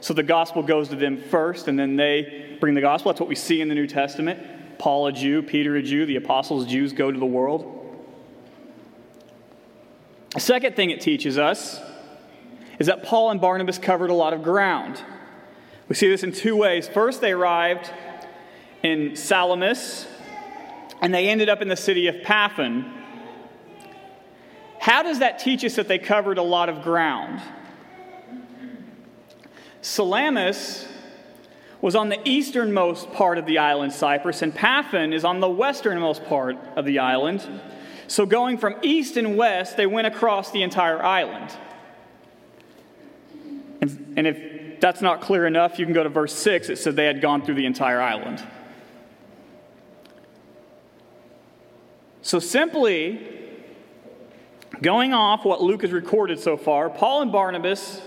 So 0.00 0.14
the 0.14 0.22
gospel 0.22 0.62
goes 0.62 0.88
to 0.88 0.96
them 0.96 1.16
first, 1.16 1.68
and 1.68 1.78
then 1.78 1.96
they 1.96 2.56
bring 2.60 2.74
the 2.74 2.80
gospel. 2.80 3.12
That's 3.12 3.20
what 3.20 3.28
we 3.28 3.36
see 3.36 3.60
in 3.60 3.68
the 3.68 3.74
New 3.74 3.86
Testament. 3.86 4.78
Paul, 4.78 5.06
a 5.06 5.12
Jew, 5.12 5.42
Peter, 5.42 5.76
a 5.76 5.82
Jew, 5.82 6.06
the 6.06 6.16
apostles, 6.16 6.66
Jews, 6.66 6.92
go 6.92 7.10
to 7.10 7.18
the 7.18 7.24
world. 7.24 7.83
The 10.34 10.40
second 10.40 10.74
thing 10.74 10.90
it 10.90 11.00
teaches 11.00 11.38
us 11.38 11.80
is 12.80 12.88
that 12.88 13.04
Paul 13.04 13.30
and 13.30 13.40
Barnabas 13.40 13.78
covered 13.78 14.10
a 14.10 14.14
lot 14.14 14.32
of 14.32 14.42
ground. 14.42 15.00
We 15.88 15.94
see 15.94 16.08
this 16.08 16.24
in 16.24 16.32
two 16.32 16.56
ways. 16.56 16.88
First, 16.88 17.20
they 17.20 17.30
arrived 17.30 17.92
in 18.82 19.14
Salamis, 19.14 20.06
and 21.00 21.14
they 21.14 21.28
ended 21.28 21.48
up 21.48 21.62
in 21.62 21.68
the 21.68 21.76
city 21.76 22.08
of 22.08 22.22
Paphos. 22.22 22.84
How 24.80 25.04
does 25.04 25.20
that 25.20 25.38
teach 25.38 25.64
us 25.64 25.76
that 25.76 25.86
they 25.86 25.98
covered 25.98 26.36
a 26.36 26.42
lot 26.42 26.68
of 26.68 26.82
ground? 26.82 27.40
Salamis 29.82 30.88
was 31.80 31.94
on 31.94 32.08
the 32.08 32.18
easternmost 32.28 33.12
part 33.12 33.38
of 33.38 33.46
the 33.46 33.58
island, 33.58 33.92
Cyprus, 33.92 34.42
and 34.42 34.52
Paphos 34.52 35.14
is 35.14 35.24
on 35.24 35.38
the 35.38 35.48
westernmost 35.48 36.24
part 36.24 36.56
of 36.76 36.86
the 36.86 36.98
island. 36.98 37.46
So, 38.06 38.26
going 38.26 38.58
from 38.58 38.76
east 38.82 39.16
and 39.16 39.36
west, 39.36 39.76
they 39.76 39.86
went 39.86 40.06
across 40.06 40.50
the 40.50 40.62
entire 40.62 41.02
island. 41.02 41.50
And, 43.80 44.14
and 44.16 44.26
if 44.26 44.80
that's 44.80 45.00
not 45.00 45.20
clear 45.20 45.46
enough, 45.46 45.78
you 45.78 45.86
can 45.86 45.94
go 45.94 46.02
to 46.02 46.08
verse 46.08 46.34
6. 46.34 46.68
It 46.68 46.76
said 46.76 46.96
they 46.96 47.06
had 47.06 47.20
gone 47.20 47.42
through 47.42 47.54
the 47.54 47.66
entire 47.66 48.00
island. 48.00 48.42
So, 52.22 52.38
simply 52.38 53.26
going 54.82 55.12
off 55.12 55.44
what 55.44 55.62
Luke 55.62 55.82
has 55.82 55.92
recorded 55.92 56.38
so 56.40 56.56
far, 56.56 56.90
Paul 56.90 57.22
and 57.22 57.32
Barnabas 57.32 58.02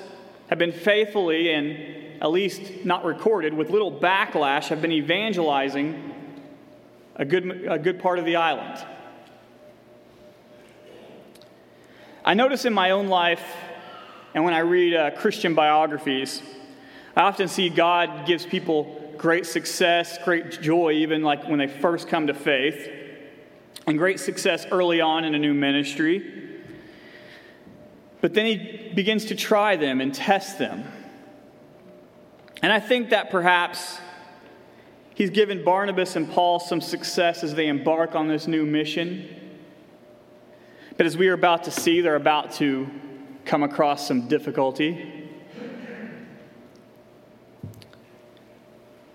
have 0.50 0.58
been 0.58 0.72
faithfully 0.72 1.54
and 1.54 2.22
at 2.22 2.32
least 2.32 2.86
not 2.86 3.06
recorded, 3.06 3.54
with 3.54 3.70
little 3.70 3.92
backlash, 3.92 4.70
have 4.70 4.82
been 4.82 4.92
evangelizing 4.92 6.14
a 7.16 7.26
good, 7.26 7.66
a 7.70 7.78
good 7.78 8.00
part 8.00 8.20
of 8.20 8.26
the 8.26 8.36
island. 8.36 8.84
I 12.28 12.34
notice 12.34 12.66
in 12.66 12.74
my 12.74 12.92
own 12.92 13.08
life, 13.08 13.56
and 14.34 14.44
when 14.44 14.54
I 14.54 14.60
read 14.60 14.94
uh, 14.94 15.12
Christian 15.12 15.56
biographies, 15.56 16.42
I 17.16 17.22
often 17.22 17.48
see 17.48 17.70
God 17.70 18.28
gives 18.28 18.46
people 18.46 19.14
great 19.16 19.46
success, 19.46 20.18
great 20.26 20.62
joy, 20.62 20.92
even 20.92 21.24
like 21.24 21.48
when 21.48 21.58
they 21.58 21.68
first 21.68 22.10
come 22.10 22.28
to 22.28 22.34
faith, 22.34 22.92
and 23.88 23.98
great 23.98 24.20
success 24.20 24.66
early 24.72 25.00
on 25.00 25.24
in 25.24 25.36
a 25.36 25.40
new 25.40 25.54
ministry. 25.54 26.60
But 28.20 28.34
then 28.34 28.46
he 28.46 28.92
begins 28.94 29.24
to 29.28 29.36
try 29.36 29.78
them 29.78 30.02
and 30.02 30.14
test 30.14 30.60
them. 30.60 30.84
And 32.62 32.74
I 32.74 32.82
think 32.82 33.12
that 33.12 33.30
perhaps 33.30 34.00
he's 35.16 35.30
given 35.30 35.64
Barnabas 35.64 36.18
and 36.18 36.30
Paul 36.30 36.60
some 36.60 36.82
success 36.82 37.42
as 37.42 37.56
they 37.56 37.68
embark 37.68 38.16
on 38.16 38.28
this 38.28 38.48
new 38.48 38.66
mission. 38.66 39.34
But 40.98 41.06
as 41.06 41.16
we 41.16 41.28
are 41.28 41.34
about 41.34 41.66
to 41.66 41.72
see, 41.72 42.02
they're 42.02 42.16
about 42.16 42.54
to 42.54 42.90
come 43.46 43.64
across 43.64 44.08
some 44.08 44.28
difficulty. 44.28 45.30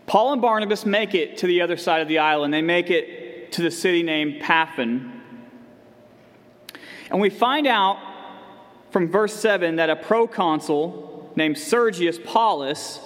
Paul 0.07 0.33
and 0.35 0.43
Barnabas 0.43 0.87
make 0.87 1.15
it 1.15 1.39
to 1.39 1.47
the 1.47 1.61
other 1.61 1.77
side 1.77 2.01
of 2.01 2.09
the 2.09 2.19
island. 2.19 2.55
They 2.55 2.62
make 2.62 2.91
it 2.91 3.51
to 3.53 3.62
the 3.62 3.71
city 3.71 4.03
named 4.03 4.41
Paphos. 4.41 5.01
And 7.11 7.21
we 7.21 7.31
find 7.31 7.67
out 7.67 7.99
from 8.91 9.09
verse 9.09 9.35
7 9.35 9.77
that 9.77 9.91
a 9.91 9.97
proconsul 9.97 11.33
named 11.35 11.59
Sergius 11.59 12.19
Paulus 12.25 13.01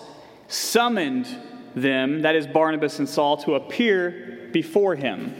summoned 0.48 1.26
them, 1.74 2.22
that 2.22 2.36
is 2.36 2.46
Barnabas 2.46 2.98
and 2.98 3.08
Saul, 3.08 3.36
to 3.38 3.54
appear 3.54 4.48
before 4.52 4.96
him. 4.96 5.34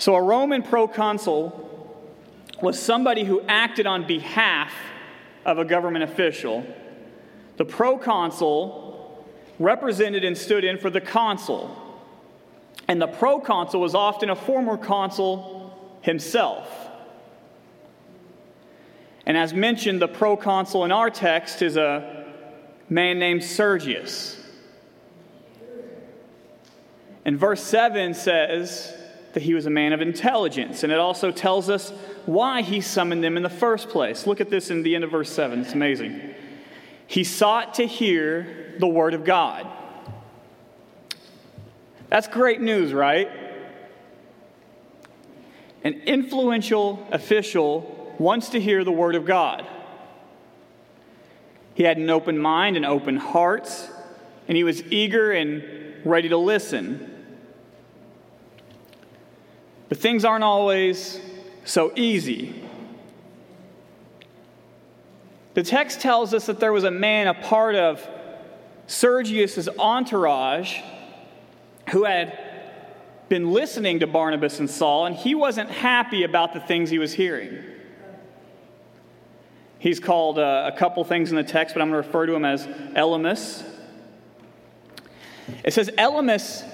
So 0.00 0.14
a 0.14 0.22
Roman 0.22 0.62
proconsul 0.62 1.68
was 2.62 2.78
somebody 2.80 3.22
who 3.22 3.42
acted 3.42 3.86
on 3.86 4.06
behalf 4.06 4.72
of 5.44 5.58
a 5.58 5.64
government 5.66 6.04
official. 6.04 6.64
The 7.58 7.66
proconsul 7.66 9.26
represented 9.58 10.24
and 10.24 10.38
stood 10.38 10.64
in 10.64 10.78
for 10.78 10.88
the 10.88 11.02
consul. 11.02 11.76
And 12.88 12.98
the 13.00 13.08
proconsul 13.08 13.78
was 13.78 13.94
often 13.94 14.30
a 14.30 14.36
former 14.36 14.78
consul 14.78 15.70
himself. 16.00 16.66
And 19.26 19.36
as 19.36 19.52
mentioned, 19.52 20.00
the 20.00 20.08
proconsul 20.08 20.86
in 20.86 20.92
our 20.92 21.10
text 21.10 21.60
is 21.60 21.76
a 21.76 22.24
man 22.88 23.18
named 23.18 23.44
Sergius. 23.44 24.42
And 27.26 27.38
verse 27.38 27.62
7 27.62 28.14
says 28.14 28.96
that 29.32 29.42
he 29.42 29.54
was 29.54 29.66
a 29.66 29.70
man 29.70 29.92
of 29.92 30.00
intelligence, 30.00 30.82
and 30.82 30.92
it 30.92 30.98
also 30.98 31.30
tells 31.30 31.70
us 31.70 31.90
why 32.26 32.62
he 32.62 32.80
summoned 32.80 33.22
them 33.22 33.36
in 33.36 33.42
the 33.42 33.50
first 33.50 33.88
place. 33.88 34.26
Look 34.26 34.40
at 34.40 34.50
this 34.50 34.70
in 34.70 34.82
the 34.82 34.94
end 34.94 35.04
of 35.04 35.10
verse 35.10 35.30
7. 35.30 35.60
It's 35.60 35.72
amazing. 35.72 36.34
He 37.06 37.24
sought 37.24 37.74
to 37.74 37.86
hear 37.86 38.74
the 38.78 38.88
word 38.88 39.14
of 39.14 39.24
God. 39.24 39.66
That's 42.08 42.26
great 42.26 42.60
news, 42.60 42.92
right? 42.92 43.30
An 45.84 45.94
influential 46.04 47.06
official 47.10 48.14
wants 48.18 48.50
to 48.50 48.60
hear 48.60 48.84
the 48.84 48.92
Word 48.92 49.14
of 49.14 49.24
God. 49.24 49.66
He 51.74 51.84
had 51.84 51.96
an 51.96 52.10
open 52.10 52.38
mind 52.38 52.76
and 52.76 52.84
open 52.84 53.16
heart, 53.16 53.70
and 54.46 54.56
he 54.56 54.64
was 54.64 54.82
eager 54.92 55.32
and 55.32 56.04
ready 56.04 56.28
to 56.28 56.36
listen. 56.36 57.09
But 59.90 59.98
things 59.98 60.24
aren't 60.24 60.44
always 60.44 61.20
so 61.64 61.92
easy. 61.96 62.54
The 65.54 65.64
text 65.64 66.00
tells 66.00 66.32
us 66.32 66.46
that 66.46 66.60
there 66.60 66.72
was 66.72 66.84
a 66.84 66.92
man, 66.92 67.26
a 67.26 67.34
part 67.34 67.74
of 67.74 68.08
Sergius's 68.86 69.68
entourage, 69.68 70.78
who 71.90 72.04
had 72.04 72.38
been 73.28 73.50
listening 73.52 73.98
to 73.98 74.06
Barnabas 74.06 74.60
and 74.60 74.70
Saul, 74.70 75.06
and 75.06 75.16
he 75.16 75.34
wasn't 75.34 75.70
happy 75.70 76.22
about 76.22 76.54
the 76.54 76.60
things 76.60 76.88
he 76.88 77.00
was 77.00 77.12
hearing. 77.12 77.58
He's 79.80 79.98
called 79.98 80.38
uh, 80.38 80.70
a 80.72 80.78
couple 80.78 81.02
things 81.02 81.30
in 81.30 81.36
the 81.36 81.42
text, 81.42 81.74
but 81.74 81.82
I'm 81.82 81.90
going 81.90 82.00
to 82.00 82.06
refer 82.06 82.26
to 82.26 82.34
him 82.34 82.44
as 82.44 82.64
Elymas. 82.94 83.64
It 85.64 85.74
says 85.74 85.90
Elymas 85.98 86.64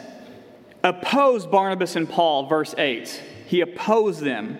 opposed 0.87 1.51
Barnabas 1.51 1.97
and 1.97 2.09
Paul, 2.09 2.47
verse 2.47 2.75
8. 2.77 3.23
He 3.47 3.61
opposed 3.61 4.21
them. 4.21 4.59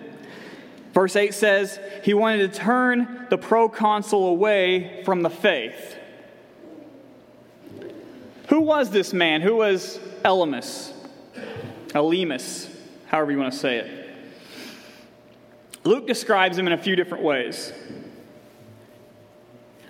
Verse 0.93 1.15
8 1.15 1.33
says 1.33 1.79
he 2.03 2.13
wanted 2.13 2.51
to 2.51 2.59
turn 2.59 3.27
the 3.29 3.37
proconsul 3.37 4.27
away 4.27 5.03
from 5.05 5.21
the 5.21 5.29
faith. 5.29 5.95
Who 8.49 8.61
was 8.61 8.89
this 8.89 9.13
man? 9.13 9.41
Who 9.41 9.57
was 9.57 9.99
Elymas? 10.23 10.93
Elymas, 11.89 12.69
however 13.07 13.31
you 13.31 13.37
want 13.37 13.53
to 13.53 13.59
say 13.59 13.77
it. 13.77 14.09
Luke 15.83 16.07
describes 16.07 16.57
him 16.57 16.67
in 16.67 16.73
a 16.73 16.77
few 16.77 16.95
different 16.95 17.23
ways. 17.23 17.71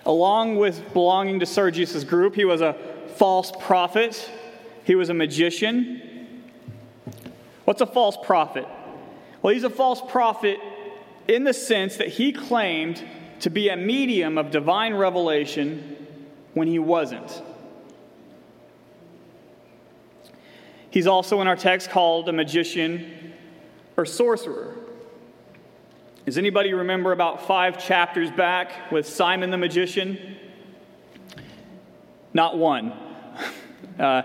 Along 0.04 0.56
with 0.56 0.92
belonging 0.92 1.40
to 1.40 1.46
Sergius' 1.46 2.04
group, 2.04 2.34
he 2.34 2.44
was 2.44 2.60
a 2.60 2.76
false 3.16 3.52
prophet, 3.60 4.30
he 4.84 4.94
was 4.94 5.10
a 5.10 5.14
magician. 5.14 6.02
What's 7.68 7.82
a 7.82 7.86
false 7.86 8.16
prophet? 8.16 8.66
Well, 9.42 9.52
he's 9.52 9.62
a 9.62 9.68
false 9.68 10.00
prophet 10.08 10.58
in 11.28 11.44
the 11.44 11.52
sense 11.52 11.98
that 11.98 12.08
he 12.08 12.32
claimed 12.32 13.06
to 13.40 13.50
be 13.50 13.68
a 13.68 13.76
medium 13.76 14.38
of 14.38 14.50
divine 14.50 14.94
revelation 14.94 16.06
when 16.54 16.66
he 16.66 16.78
wasn't. 16.78 17.42
He's 20.88 21.06
also 21.06 21.42
in 21.42 21.46
our 21.46 21.56
text 21.56 21.90
called 21.90 22.30
a 22.30 22.32
magician 22.32 23.34
or 23.98 24.06
sorcerer. 24.06 24.74
Does 26.24 26.38
anybody 26.38 26.72
remember 26.72 27.12
about 27.12 27.46
five 27.46 27.84
chapters 27.84 28.30
back 28.30 28.90
with 28.90 29.06
Simon 29.06 29.50
the 29.50 29.58
magician? 29.58 30.38
Not 32.32 32.56
one. 32.56 32.94
Uh, 33.98 34.22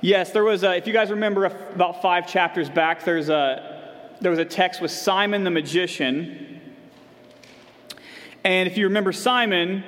yes, 0.00 0.32
there 0.32 0.44
was 0.44 0.62
a, 0.62 0.76
if 0.76 0.86
you 0.86 0.92
guys 0.92 1.10
remember 1.10 1.44
about 1.44 2.02
five 2.02 2.26
chapters 2.26 2.68
back, 2.68 3.04
there's 3.04 3.28
a, 3.28 4.16
there 4.20 4.30
was 4.30 4.38
a 4.38 4.44
text 4.44 4.80
with 4.80 4.90
Simon 4.90 5.44
the 5.44 5.50
magician. 5.50 6.60
And 8.44 8.68
if 8.68 8.76
you 8.76 8.84
remember 8.86 9.12
Simon, 9.12 9.84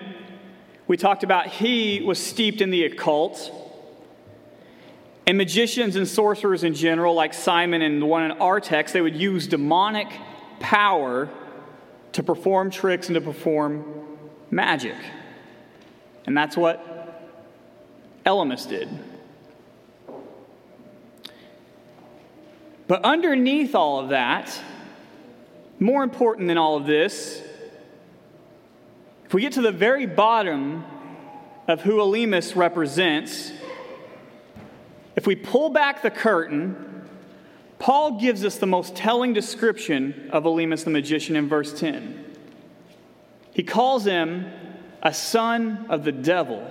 we 0.86 0.96
talked 0.96 1.24
about 1.24 1.46
he 1.46 2.02
was 2.02 2.18
steeped 2.18 2.60
in 2.60 2.70
the 2.70 2.84
occult. 2.84 3.50
And 5.26 5.38
magicians 5.38 5.96
and 5.96 6.06
sorcerers 6.06 6.64
in 6.64 6.74
general, 6.74 7.14
like 7.14 7.32
Simon 7.32 7.80
and 7.80 8.02
the 8.02 8.06
one 8.06 8.24
in 8.24 8.32
our 8.32 8.60
text, 8.60 8.92
they 8.92 9.00
would 9.00 9.16
use 9.16 9.46
demonic 9.46 10.08
power 10.58 11.30
to 12.12 12.22
perform 12.22 12.70
tricks 12.70 13.08
and 13.08 13.14
to 13.14 13.20
perform 13.20 13.84
magic. 14.50 14.96
And 16.26 16.36
that's 16.36 16.56
what 16.56 17.30
Elymas 18.24 18.68
did. 18.68 18.88
But 22.92 23.04
underneath 23.04 23.74
all 23.74 24.00
of 24.00 24.10
that, 24.10 24.54
more 25.80 26.04
important 26.04 26.48
than 26.48 26.58
all 26.58 26.76
of 26.76 26.84
this, 26.84 27.40
if 29.24 29.32
we 29.32 29.40
get 29.40 29.54
to 29.54 29.62
the 29.62 29.72
very 29.72 30.04
bottom 30.04 30.84
of 31.66 31.80
who 31.80 32.00
Elymas 32.00 32.54
represents, 32.54 33.50
if 35.16 35.26
we 35.26 35.34
pull 35.34 35.70
back 35.70 36.02
the 36.02 36.10
curtain 36.10 37.08
Paul 37.78 38.20
gives 38.20 38.44
us 38.44 38.58
the 38.58 38.66
most 38.66 38.94
telling 38.94 39.32
description 39.32 40.28
of 40.30 40.44
Elymas 40.44 40.84
the 40.84 40.90
magician 40.90 41.34
in 41.34 41.48
verse 41.48 41.72
10. 41.72 42.22
He 43.54 43.62
calls 43.62 44.04
him 44.04 44.52
a 45.02 45.14
son 45.14 45.86
of 45.88 46.04
the 46.04 46.12
devil. 46.12 46.70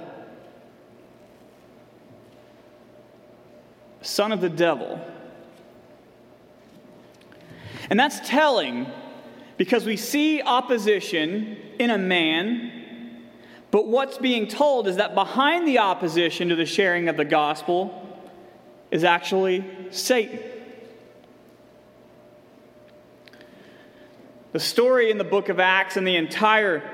Son 4.03 4.31
of 4.31 4.39
the 4.39 4.49
devil. 4.49 5.03
And 7.91 7.99
that's 7.99 8.21
telling 8.21 8.87
because 9.57 9.85
we 9.85 9.97
see 9.97 10.41
opposition 10.41 11.57
in 11.77 11.89
a 11.89 11.97
man, 11.97 12.71
but 13.69 13.85
what's 13.85 14.17
being 14.17 14.47
told 14.47 14.87
is 14.87 14.95
that 14.95 15.13
behind 15.13 15.67
the 15.67 15.79
opposition 15.79 16.47
to 16.49 16.55
the 16.55 16.65
sharing 16.65 17.09
of 17.09 17.17
the 17.17 17.25
gospel 17.25 18.17
is 18.91 19.03
actually 19.03 19.65
Satan. 19.89 20.39
The 24.53 24.59
story 24.61 25.11
in 25.11 25.17
the 25.17 25.25
book 25.25 25.49
of 25.49 25.59
Acts 25.59 25.97
and 25.97 26.07
the 26.07 26.15
entire 26.15 26.89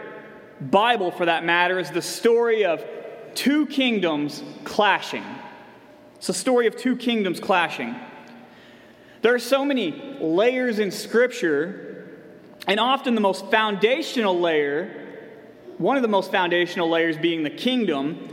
Bible, 0.60 1.12
for 1.12 1.26
that 1.28 1.46
matter, 1.46 1.78
is 1.78 1.92
the 1.92 2.02
story 2.02 2.66
of 2.66 2.84
two 3.36 3.68
kingdoms 3.68 4.42
clashing. 4.64 5.24
It's 6.16 6.30
a 6.30 6.34
story 6.34 6.66
of 6.66 6.76
two 6.76 6.96
kingdoms 6.96 7.40
clashing. 7.40 7.96
There 9.22 9.34
are 9.34 9.40
so 9.40 9.66
many 9.66 9.92
layers 10.20 10.80
in 10.80 10.92
Scripture, 10.92 12.08
and 12.68 12.80
often 12.80 13.16
the 13.16 13.22
most 13.22 13.50
foundational 13.50 14.40
layer, 14.40 15.06
one 15.78 15.96
of 15.96 16.02
the 16.02 16.08
most 16.08 16.32
foundational 16.32 16.90
layers 16.90 17.18
being 17.18 17.44
the 17.44 17.50
kingdom, 17.50 18.28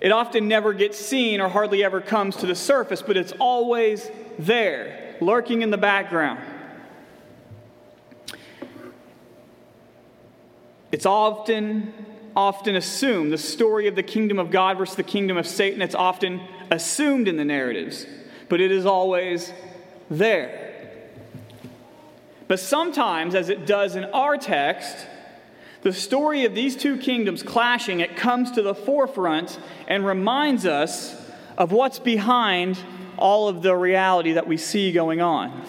it 0.00 0.12
often 0.12 0.46
never 0.46 0.72
gets 0.72 0.98
seen 0.98 1.40
or 1.40 1.48
hardly 1.48 1.82
ever 1.82 2.00
comes 2.00 2.36
to 2.36 2.46
the 2.46 2.54
surface, 2.54 3.02
but 3.02 3.16
it's 3.16 3.32
always 3.40 4.10
there, 4.38 5.16
lurking 5.20 5.62
in 5.62 5.70
the 5.70 5.78
background. 5.78 6.40
It's 10.92 11.06
often 11.06 11.92
often 12.36 12.76
assumed 12.76 13.32
the 13.32 13.38
story 13.38 13.88
of 13.88 13.96
the 13.96 14.02
kingdom 14.02 14.38
of 14.38 14.48
God 14.48 14.78
versus 14.78 14.94
the 14.94 15.02
kingdom 15.02 15.36
of 15.36 15.44
Satan 15.44 15.82
it's 15.82 15.96
often 15.96 16.40
assumed 16.70 17.26
in 17.26 17.36
the 17.36 17.44
narratives, 17.44 18.06
but 18.48 18.60
it 18.60 18.70
is 18.70 18.86
always 18.86 19.52
there. 20.10 20.68
But 22.46 22.60
sometimes 22.60 23.34
as 23.34 23.50
it 23.50 23.66
does 23.66 23.94
in 23.94 24.04
our 24.04 24.36
text, 24.38 25.06
the 25.82 25.92
story 25.92 26.44
of 26.44 26.54
these 26.54 26.76
two 26.76 26.96
kingdoms 26.96 27.42
clashing, 27.42 28.00
it 28.00 28.16
comes 28.16 28.50
to 28.52 28.62
the 28.62 28.74
forefront 28.74 29.58
and 29.86 30.04
reminds 30.04 30.66
us 30.66 31.14
of 31.56 31.72
what's 31.72 31.98
behind 31.98 32.78
all 33.16 33.48
of 33.48 33.62
the 33.62 33.76
reality 33.76 34.32
that 34.32 34.46
we 34.46 34.56
see 34.56 34.92
going 34.92 35.20
on. 35.20 35.64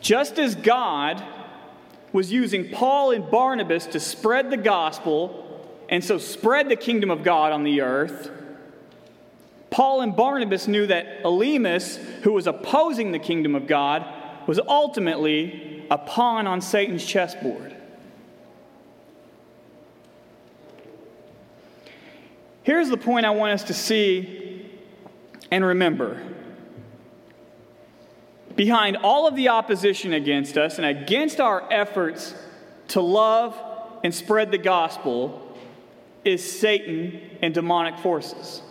Just 0.00 0.38
as 0.38 0.54
God 0.54 1.22
was 2.12 2.30
using 2.30 2.70
Paul 2.70 3.10
and 3.10 3.28
Barnabas 3.28 3.86
to 3.86 4.00
spread 4.00 4.50
the 4.50 4.56
gospel 4.56 5.42
and 5.88 6.04
so 6.04 6.18
spread 6.18 6.68
the 6.68 6.76
kingdom 6.76 7.10
of 7.10 7.22
God 7.24 7.52
on 7.52 7.64
the 7.64 7.80
earth, 7.80 8.30
Paul 9.76 10.00
and 10.00 10.16
Barnabas 10.16 10.66
knew 10.66 10.86
that 10.86 11.22
Elymas, 11.22 11.98
who 12.22 12.32
was 12.32 12.46
opposing 12.46 13.12
the 13.12 13.18
kingdom 13.18 13.54
of 13.54 13.66
God, 13.66 14.06
was 14.46 14.58
ultimately 14.58 15.86
a 15.90 15.98
pawn 15.98 16.46
on 16.46 16.62
Satan's 16.62 17.04
chessboard. 17.04 17.76
Here's 22.62 22.88
the 22.88 22.96
point 22.96 23.26
I 23.26 23.30
want 23.32 23.52
us 23.52 23.64
to 23.64 23.74
see 23.74 24.66
and 25.50 25.62
remember. 25.62 26.22
Behind 28.54 28.96
all 28.96 29.28
of 29.28 29.36
the 29.36 29.50
opposition 29.50 30.14
against 30.14 30.56
us 30.56 30.78
and 30.78 30.86
against 30.86 31.38
our 31.38 31.70
efforts 31.70 32.34
to 32.88 33.02
love 33.02 33.54
and 34.02 34.14
spread 34.14 34.52
the 34.52 34.56
gospel 34.56 35.54
is 36.24 36.58
Satan 36.60 37.20
and 37.42 37.52
demonic 37.52 37.98
forces. 37.98 38.62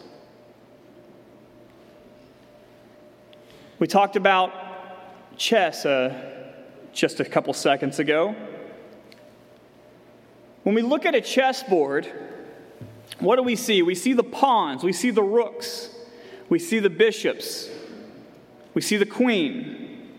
We 3.77 3.87
talked 3.87 4.15
about 4.15 5.37
chess 5.37 5.85
uh, 5.85 6.13
just 6.93 7.19
a 7.19 7.25
couple 7.25 7.51
seconds 7.51 7.99
ago. 7.99 8.33
When 10.63 10.75
we 10.75 10.81
look 10.81 11.05
at 11.05 11.13
a 11.13 11.19
chessboard, 11.19 12.09
what 13.19 13.35
do 13.35 13.43
we 13.43 13.57
see? 13.57 13.81
We 13.81 13.93
see 13.93 14.13
the 14.13 14.23
pawns, 14.23 14.81
we 14.81 14.93
see 14.93 15.09
the 15.11 15.23
rooks, 15.23 15.89
we 16.47 16.57
see 16.57 16.79
the 16.79 16.89
bishops, 16.89 17.69
we 18.73 18.81
see 18.81 18.95
the 18.95 19.05
queen. 19.05 20.09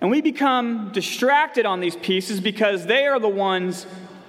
And 0.00 0.10
we 0.10 0.22
become 0.22 0.90
distracted 0.92 1.66
on 1.66 1.80
these 1.80 1.96
pieces 1.96 2.40
because 2.40 2.86
they 2.86 3.06
are 3.06 3.20
the 3.20 3.28
ones 3.28 3.86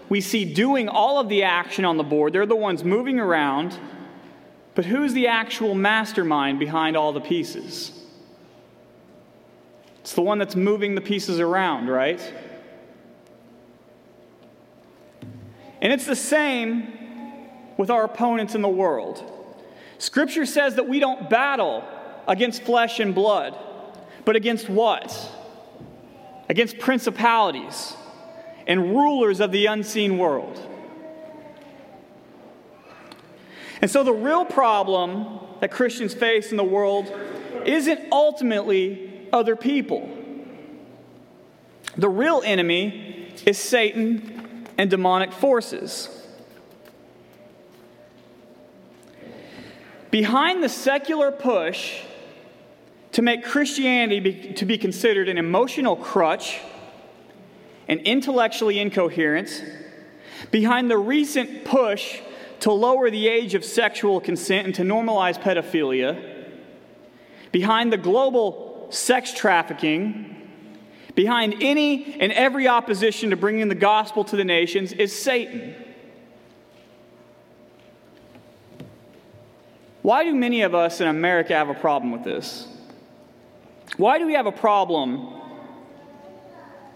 we 0.10 0.20
see 0.20 0.54
doing 0.54 0.90
all 0.90 1.20
of 1.20 1.30
the 1.30 1.44
action 1.44 1.86
on 1.86 1.96
the 1.96 2.04
board. 2.04 2.34
They're 2.34 2.46
the 2.46 2.56
ones 2.56 2.84
moving 2.84 3.18
around. 3.18 3.78
But 4.76 4.86
who's 4.86 5.14
the 5.14 5.28
actual 5.28 5.74
mastermind 5.74 6.60
behind 6.60 6.98
all 6.98 7.14
the 7.14 7.22
pieces? 7.22 7.92
It's 10.02 10.14
the 10.14 10.22
one 10.22 10.38
that's 10.38 10.56
moving 10.56 10.94
the 10.94 11.02
pieces 11.02 11.40
around, 11.40 11.88
right? 11.88 12.22
And 15.82 15.94
it's 15.94 16.06
the 16.06 16.16
same 16.16 16.88
with 17.78 17.90
our 17.90 18.04
opponents 18.04 18.54
in 18.54 18.62
the 18.62 18.70
world. 18.70 19.32
Scripture 19.98 20.46
says 20.46 20.76
that 20.76 20.88
we 20.88 21.00
don't 21.00 21.30
battle 21.30 21.84
against 22.28 22.64
flesh 22.64 23.00
and 23.00 23.16
blood, 23.16 23.58
but 24.26 24.36
against 24.36 24.70
what? 24.70 25.32
Against 26.50 26.80
principalities 26.80 27.96
and 28.68 28.92
rulers 28.92 29.40
of 29.40 29.52
the 29.52 29.68
unseen 29.68 30.18
world. 30.18 30.60
And 33.82 33.92
so 33.92 34.04
the 34.04 34.14
real 34.14 34.46
problem 34.46 35.40
that 35.60 35.72
Christians 35.72 36.14
face 36.14 36.52
in 36.52 36.58
the 36.58 36.64
world 36.64 37.12
isn't 37.66 38.12
ultimately 38.12 39.28
other 39.34 39.56
people. 39.56 40.10
The 41.98 42.10
real 42.10 42.42
enemy 42.46 43.32
is 43.46 43.58
Satan 43.58 44.68
and 44.78 44.90
demonic 44.90 45.32
forces. 45.32 46.10
Behind 50.12 50.64
the 50.64 50.70
secular 50.70 51.32
push 51.32 52.02
to 53.14 53.22
make 53.22 53.44
Christianity 53.44 54.20
be, 54.20 54.54
to 54.54 54.66
be 54.66 54.78
considered 54.78 55.30
an 55.30 55.38
emotional 55.38 55.96
crutch 55.96 56.60
and 57.88 58.00
intellectually 58.02 58.80
incoherent, 58.80 59.64
behind 60.52 60.90
the 60.90 60.98
recent 60.98 61.66
push 61.66 62.20
to 62.66 62.72
lower 62.72 63.12
the 63.12 63.28
age 63.28 63.54
of 63.54 63.64
sexual 63.64 64.20
consent 64.20 64.66
and 64.66 64.74
to 64.74 64.82
normalize 64.82 65.40
pedophilia, 65.40 66.50
behind 67.52 67.94
the 67.94 67.98
global 67.98 68.88
sex 68.90 69.32
trafficking, 69.32 70.50
behind 71.14 71.54
any 71.62 72.20
and 72.20 72.32
every 72.32 72.68
opposition 72.68 73.30
to 73.30 73.36
bringing 73.36 73.68
the 73.68 73.76
gospel 73.76 74.24
to 74.24 74.36
the 74.36 74.44
nations 74.44 74.94
is 74.94 75.16
Satan. 75.16 75.76
Why 80.02 80.24
do 80.24 80.34
many 80.34 80.64
of 80.64 80.74
us 80.74 81.00
in 81.00 81.08
America 81.08 81.54
have 81.54 81.70
a 81.70 81.76
problem 81.76 82.12
with 82.12 82.24
this? 82.24 82.68
Why 83.98 84.18
do 84.18 84.26
we 84.26 84.34
have 84.34 84.48
a 84.48 84.52
problem 84.52 85.40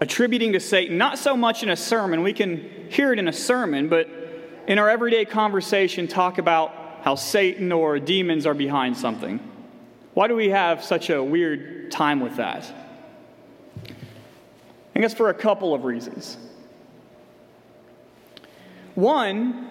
attributing 0.00 0.54
to 0.54 0.58
Satan, 0.58 0.98
not 0.98 1.16
so 1.16 1.36
much 1.36 1.62
in 1.62 1.68
a 1.68 1.76
sermon, 1.76 2.24
we 2.24 2.32
can 2.32 2.88
hear 2.90 3.12
it 3.12 3.20
in 3.20 3.28
a 3.28 3.32
sermon, 3.32 3.88
but 3.88 4.19
in 4.66 4.78
our 4.78 4.88
everyday 4.88 5.24
conversation, 5.24 6.06
talk 6.08 6.38
about 6.38 6.72
how 7.02 7.14
Satan 7.14 7.72
or 7.72 7.98
demons 7.98 8.46
are 8.46 8.54
behind 8.54 8.96
something? 8.96 9.40
Why 10.14 10.28
do 10.28 10.36
we 10.36 10.50
have 10.50 10.84
such 10.84 11.10
a 11.10 11.22
weird 11.22 11.90
time 11.90 12.20
with 12.20 12.36
that? 12.36 12.70
I 14.94 15.00
guess 15.00 15.14
for 15.14 15.30
a 15.30 15.34
couple 15.34 15.72
of 15.72 15.84
reasons. 15.84 16.36
One 18.94 19.70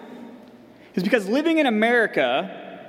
is 0.94 1.02
because 1.02 1.28
living 1.28 1.58
in 1.58 1.66
America, 1.66 2.88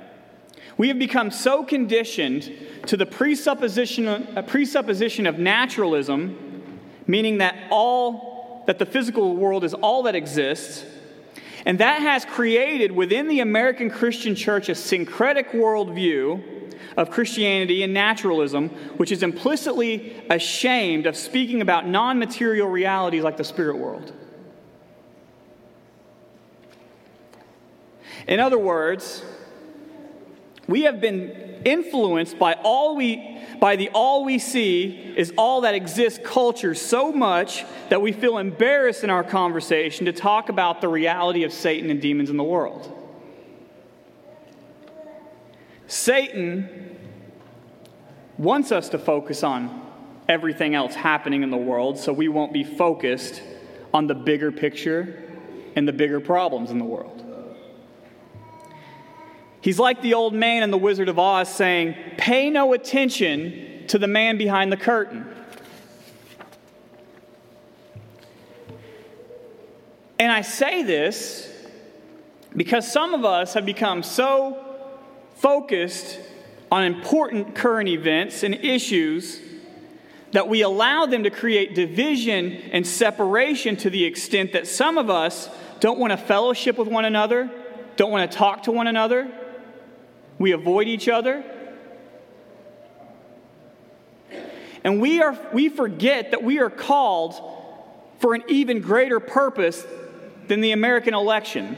we 0.76 0.88
have 0.88 0.98
become 0.98 1.30
so 1.30 1.62
conditioned 1.62 2.52
to 2.86 2.96
the 2.96 3.06
presupposition, 3.06 4.08
uh, 4.08 4.42
presupposition 4.46 5.26
of 5.26 5.38
naturalism, 5.38 6.36
meaning 7.06 7.38
that 7.38 7.56
all 7.70 8.64
that 8.66 8.78
the 8.78 8.86
physical 8.86 9.36
world 9.36 9.64
is 9.64 9.74
all 9.74 10.04
that 10.04 10.14
exists, 10.14 10.84
and 11.64 11.78
that 11.78 12.00
has 12.00 12.24
created 12.24 12.92
within 12.92 13.28
the 13.28 13.40
American 13.40 13.90
Christian 13.90 14.34
church 14.34 14.68
a 14.68 14.74
syncretic 14.74 15.52
worldview 15.52 16.72
of 16.96 17.10
Christianity 17.10 17.82
and 17.82 17.94
naturalism, 17.94 18.68
which 18.96 19.12
is 19.12 19.22
implicitly 19.22 20.22
ashamed 20.28 21.06
of 21.06 21.16
speaking 21.16 21.62
about 21.62 21.86
non 21.86 22.18
material 22.18 22.68
realities 22.68 23.22
like 23.22 23.36
the 23.36 23.44
spirit 23.44 23.78
world. 23.78 24.12
In 28.26 28.40
other 28.40 28.58
words, 28.58 29.24
we 30.68 30.82
have 30.82 31.00
been 31.00 31.62
influenced 31.64 32.38
by 32.38 32.54
all 32.54 32.96
we 32.96 33.31
by 33.62 33.76
the 33.76 33.90
all 33.90 34.24
we 34.24 34.40
see 34.40 35.14
is 35.16 35.32
all 35.38 35.60
that 35.60 35.76
exists 35.76 36.18
culture 36.24 36.74
so 36.74 37.12
much 37.12 37.64
that 37.90 38.02
we 38.02 38.10
feel 38.10 38.38
embarrassed 38.38 39.04
in 39.04 39.08
our 39.08 39.22
conversation 39.22 40.06
to 40.06 40.12
talk 40.12 40.48
about 40.48 40.80
the 40.80 40.88
reality 40.88 41.44
of 41.44 41.52
Satan 41.52 41.88
and 41.88 42.02
demons 42.02 42.28
in 42.28 42.36
the 42.36 42.42
world. 42.42 42.92
Satan 45.86 46.98
wants 48.36 48.72
us 48.72 48.88
to 48.88 48.98
focus 48.98 49.44
on 49.44 49.80
everything 50.28 50.74
else 50.74 50.96
happening 50.96 51.44
in 51.44 51.50
the 51.50 51.56
world 51.56 51.96
so 51.96 52.12
we 52.12 52.26
won't 52.26 52.52
be 52.52 52.64
focused 52.64 53.40
on 53.94 54.08
the 54.08 54.14
bigger 54.16 54.50
picture 54.50 55.22
and 55.76 55.86
the 55.86 55.92
bigger 55.92 56.18
problems 56.18 56.72
in 56.72 56.80
the 56.80 56.84
world. 56.84 57.21
He's 59.62 59.78
like 59.78 60.02
the 60.02 60.14
old 60.14 60.34
man 60.34 60.64
in 60.64 60.72
The 60.72 60.76
Wizard 60.76 61.08
of 61.08 61.20
Oz 61.20 61.48
saying, 61.48 61.94
Pay 62.18 62.50
no 62.50 62.72
attention 62.72 63.84
to 63.86 63.98
the 63.98 64.08
man 64.08 64.36
behind 64.36 64.72
the 64.72 64.76
curtain. 64.76 65.24
And 70.18 70.32
I 70.32 70.42
say 70.42 70.82
this 70.82 71.48
because 72.56 72.90
some 72.90 73.14
of 73.14 73.24
us 73.24 73.54
have 73.54 73.64
become 73.64 74.02
so 74.02 74.64
focused 75.36 76.18
on 76.72 76.84
important 76.84 77.54
current 77.54 77.88
events 77.88 78.42
and 78.42 78.56
issues 78.56 79.40
that 80.32 80.48
we 80.48 80.62
allow 80.62 81.06
them 81.06 81.22
to 81.22 81.30
create 81.30 81.74
division 81.74 82.52
and 82.72 82.84
separation 82.84 83.76
to 83.76 83.90
the 83.90 84.04
extent 84.04 84.54
that 84.54 84.66
some 84.66 84.98
of 84.98 85.08
us 85.08 85.48
don't 85.78 86.00
want 86.00 86.10
to 86.10 86.16
fellowship 86.16 86.78
with 86.78 86.88
one 86.88 87.04
another, 87.04 87.50
don't 87.96 88.10
want 88.10 88.30
to 88.30 88.36
talk 88.36 88.64
to 88.64 88.72
one 88.72 88.86
another, 88.86 89.30
we 90.42 90.50
avoid 90.50 90.88
each 90.88 91.08
other. 91.08 91.44
And 94.82 95.00
we, 95.00 95.22
are, 95.22 95.38
we 95.52 95.68
forget 95.68 96.32
that 96.32 96.42
we 96.42 96.58
are 96.58 96.68
called 96.68 97.36
for 98.18 98.34
an 98.34 98.42
even 98.48 98.80
greater 98.80 99.20
purpose 99.20 99.86
than 100.48 100.60
the 100.60 100.72
American 100.72 101.14
election. 101.14 101.76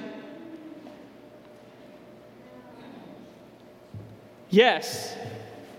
Yes, 4.49 5.15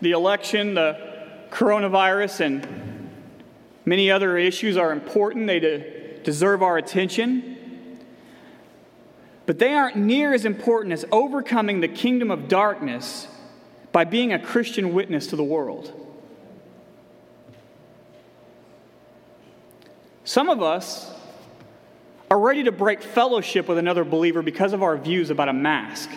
the 0.01 0.11
election, 0.11 0.75
the 0.75 1.27
coronavirus, 1.49 2.41
and 2.41 3.09
many 3.83 4.11
other 4.11 4.37
issues 4.37 4.77
are 4.77 4.91
important. 4.91 5.47
They 5.47 5.59
de- 5.59 6.19
deserve 6.19 6.61
our 6.61 6.77
attention. 6.77 7.54
But 9.45 9.59
they 9.59 9.73
aren't 9.73 9.95
near 9.95 10.33
as 10.33 10.45
important 10.45 10.93
as 10.93 11.05
overcoming 11.11 11.81
the 11.81 11.87
kingdom 11.87 12.31
of 12.31 12.47
darkness 12.47 13.27
by 13.91 14.03
being 14.03 14.33
a 14.33 14.39
Christian 14.39 14.93
witness 14.93 15.27
to 15.27 15.35
the 15.35 15.43
world. 15.43 15.93
Some 20.23 20.49
of 20.49 20.63
us 20.63 21.13
are 22.31 22.39
ready 22.39 22.63
to 22.63 22.71
break 22.71 23.03
fellowship 23.03 23.67
with 23.67 23.77
another 23.77 24.03
believer 24.03 24.41
because 24.41 24.73
of 24.73 24.81
our 24.81 24.97
views 24.97 25.29
about 25.29 25.47
a 25.47 25.53
mask. 25.53 26.09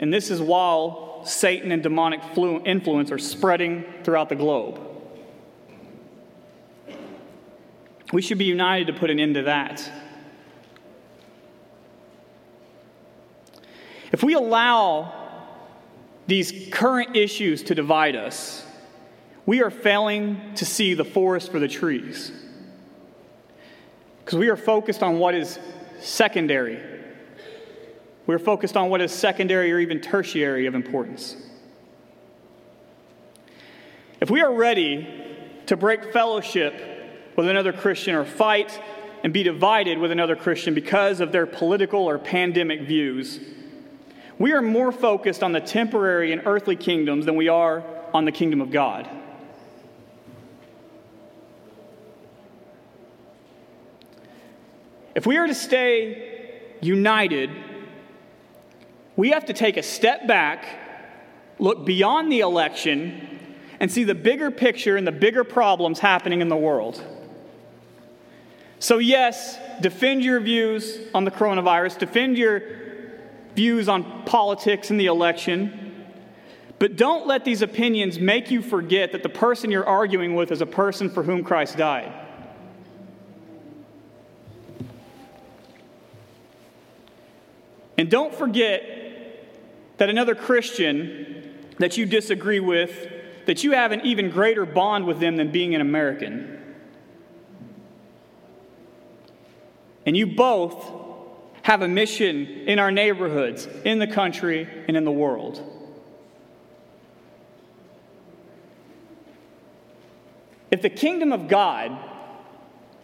And 0.00 0.12
this 0.12 0.30
is 0.30 0.40
while 0.40 1.24
Satan 1.24 1.70
and 1.70 1.82
demonic 1.82 2.20
influence 2.36 3.12
are 3.12 3.18
spreading 3.18 3.84
throughout 4.02 4.28
the 4.28 4.36
globe. 4.36 4.87
We 8.12 8.22
should 8.22 8.38
be 8.38 8.46
united 8.46 8.86
to 8.86 8.92
put 8.94 9.10
an 9.10 9.20
end 9.20 9.34
to 9.34 9.42
that. 9.42 9.90
If 14.12 14.22
we 14.22 14.34
allow 14.34 15.12
these 16.26 16.68
current 16.70 17.16
issues 17.16 17.62
to 17.64 17.74
divide 17.74 18.16
us, 18.16 18.64
we 19.44 19.62
are 19.62 19.70
failing 19.70 20.54
to 20.56 20.64
see 20.64 20.94
the 20.94 21.04
forest 21.04 21.50
for 21.50 21.58
the 21.58 21.68
trees. 21.68 22.32
Because 24.24 24.38
we 24.38 24.48
are 24.48 24.56
focused 24.56 25.02
on 25.02 25.18
what 25.18 25.34
is 25.34 25.58
secondary. 26.00 26.80
We're 28.26 28.38
focused 28.38 28.76
on 28.76 28.90
what 28.90 29.00
is 29.00 29.12
secondary 29.12 29.72
or 29.72 29.78
even 29.78 30.00
tertiary 30.00 30.66
of 30.66 30.74
importance. 30.74 31.36
If 34.20 34.30
we 34.30 34.42
are 34.42 34.52
ready 34.52 35.06
to 35.66 35.76
break 35.76 36.12
fellowship 36.12 36.97
with 37.38 37.48
another 37.48 37.72
Christian 37.72 38.16
or 38.16 38.24
fight 38.24 38.82
and 39.22 39.32
be 39.32 39.44
divided 39.44 39.96
with 39.98 40.10
another 40.10 40.34
Christian 40.34 40.74
because 40.74 41.20
of 41.20 41.30
their 41.30 41.46
political 41.46 42.00
or 42.00 42.18
pandemic 42.18 42.80
views. 42.80 43.38
We 44.40 44.50
are 44.52 44.60
more 44.60 44.90
focused 44.90 45.44
on 45.44 45.52
the 45.52 45.60
temporary 45.60 46.32
and 46.32 46.42
earthly 46.46 46.74
kingdoms 46.74 47.26
than 47.26 47.36
we 47.36 47.48
are 47.48 47.84
on 48.12 48.24
the 48.24 48.32
kingdom 48.32 48.60
of 48.60 48.72
God. 48.72 49.08
If 55.14 55.24
we 55.24 55.36
are 55.36 55.46
to 55.46 55.54
stay 55.54 56.60
united, 56.80 57.50
we 59.14 59.30
have 59.30 59.46
to 59.46 59.52
take 59.52 59.76
a 59.76 59.82
step 59.84 60.26
back, 60.26 60.66
look 61.60 61.86
beyond 61.86 62.32
the 62.32 62.40
election, 62.40 63.28
and 63.78 63.92
see 63.92 64.02
the 64.02 64.16
bigger 64.16 64.50
picture 64.50 64.96
and 64.96 65.06
the 65.06 65.12
bigger 65.12 65.44
problems 65.44 66.00
happening 66.00 66.40
in 66.40 66.48
the 66.48 66.56
world. 66.56 67.00
So, 68.80 68.98
yes, 68.98 69.58
defend 69.80 70.22
your 70.22 70.40
views 70.40 70.98
on 71.12 71.24
the 71.24 71.30
coronavirus, 71.30 71.98
defend 71.98 72.38
your 72.38 72.62
views 73.54 73.88
on 73.88 74.22
politics 74.24 74.90
and 74.90 75.00
the 75.00 75.06
election, 75.06 76.06
but 76.78 76.96
don't 76.96 77.26
let 77.26 77.44
these 77.44 77.60
opinions 77.60 78.20
make 78.20 78.52
you 78.52 78.62
forget 78.62 79.10
that 79.12 79.24
the 79.24 79.28
person 79.28 79.70
you're 79.72 79.86
arguing 79.86 80.36
with 80.36 80.52
is 80.52 80.60
a 80.60 80.66
person 80.66 81.10
for 81.10 81.24
whom 81.24 81.42
Christ 81.42 81.76
died. 81.76 82.12
And 87.96 88.08
don't 88.08 88.32
forget 88.32 88.82
that 89.96 90.08
another 90.08 90.36
Christian 90.36 91.68
that 91.78 91.96
you 91.96 92.06
disagree 92.06 92.60
with, 92.60 93.08
that 93.46 93.64
you 93.64 93.72
have 93.72 93.90
an 93.90 94.02
even 94.02 94.30
greater 94.30 94.64
bond 94.64 95.04
with 95.04 95.18
them 95.18 95.36
than 95.36 95.50
being 95.50 95.74
an 95.74 95.80
American. 95.80 96.57
And 100.06 100.16
you 100.16 100.26
both 100.26 100.92
have 101.62 101.82
a 101.82 101.88
mission 101.88 102.46
in 102.66 102.78
our 102.78 102.90
neighborhoods, 102.90 103.68
in 103.84 103.98
the 103.98 104.06
country, 104.06 104.66
and 104.88 104.96
in 104.96 105.04
the 105.04 105.12
world. 105.12 105.62
If 110.70 110.82
the 110.82 110.90
kingdom 110.90 111.32
of 111.32 111.48
God 111.48 111.96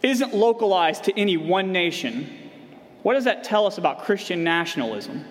isn't 0.03 0.35
localized 0.35 1.05
to 1.05 1.19
any 1.19 1.37
one 1.37 1.73
nation, 1.73 2.51
what 3.03 3.15
does 3.15 3.25
that 3.25 3.45
tell 3.45 3.67
us 3.67 3.79
about 3.79 4.05
Christian 4.05 4.45
nationalism? 4.45 5.25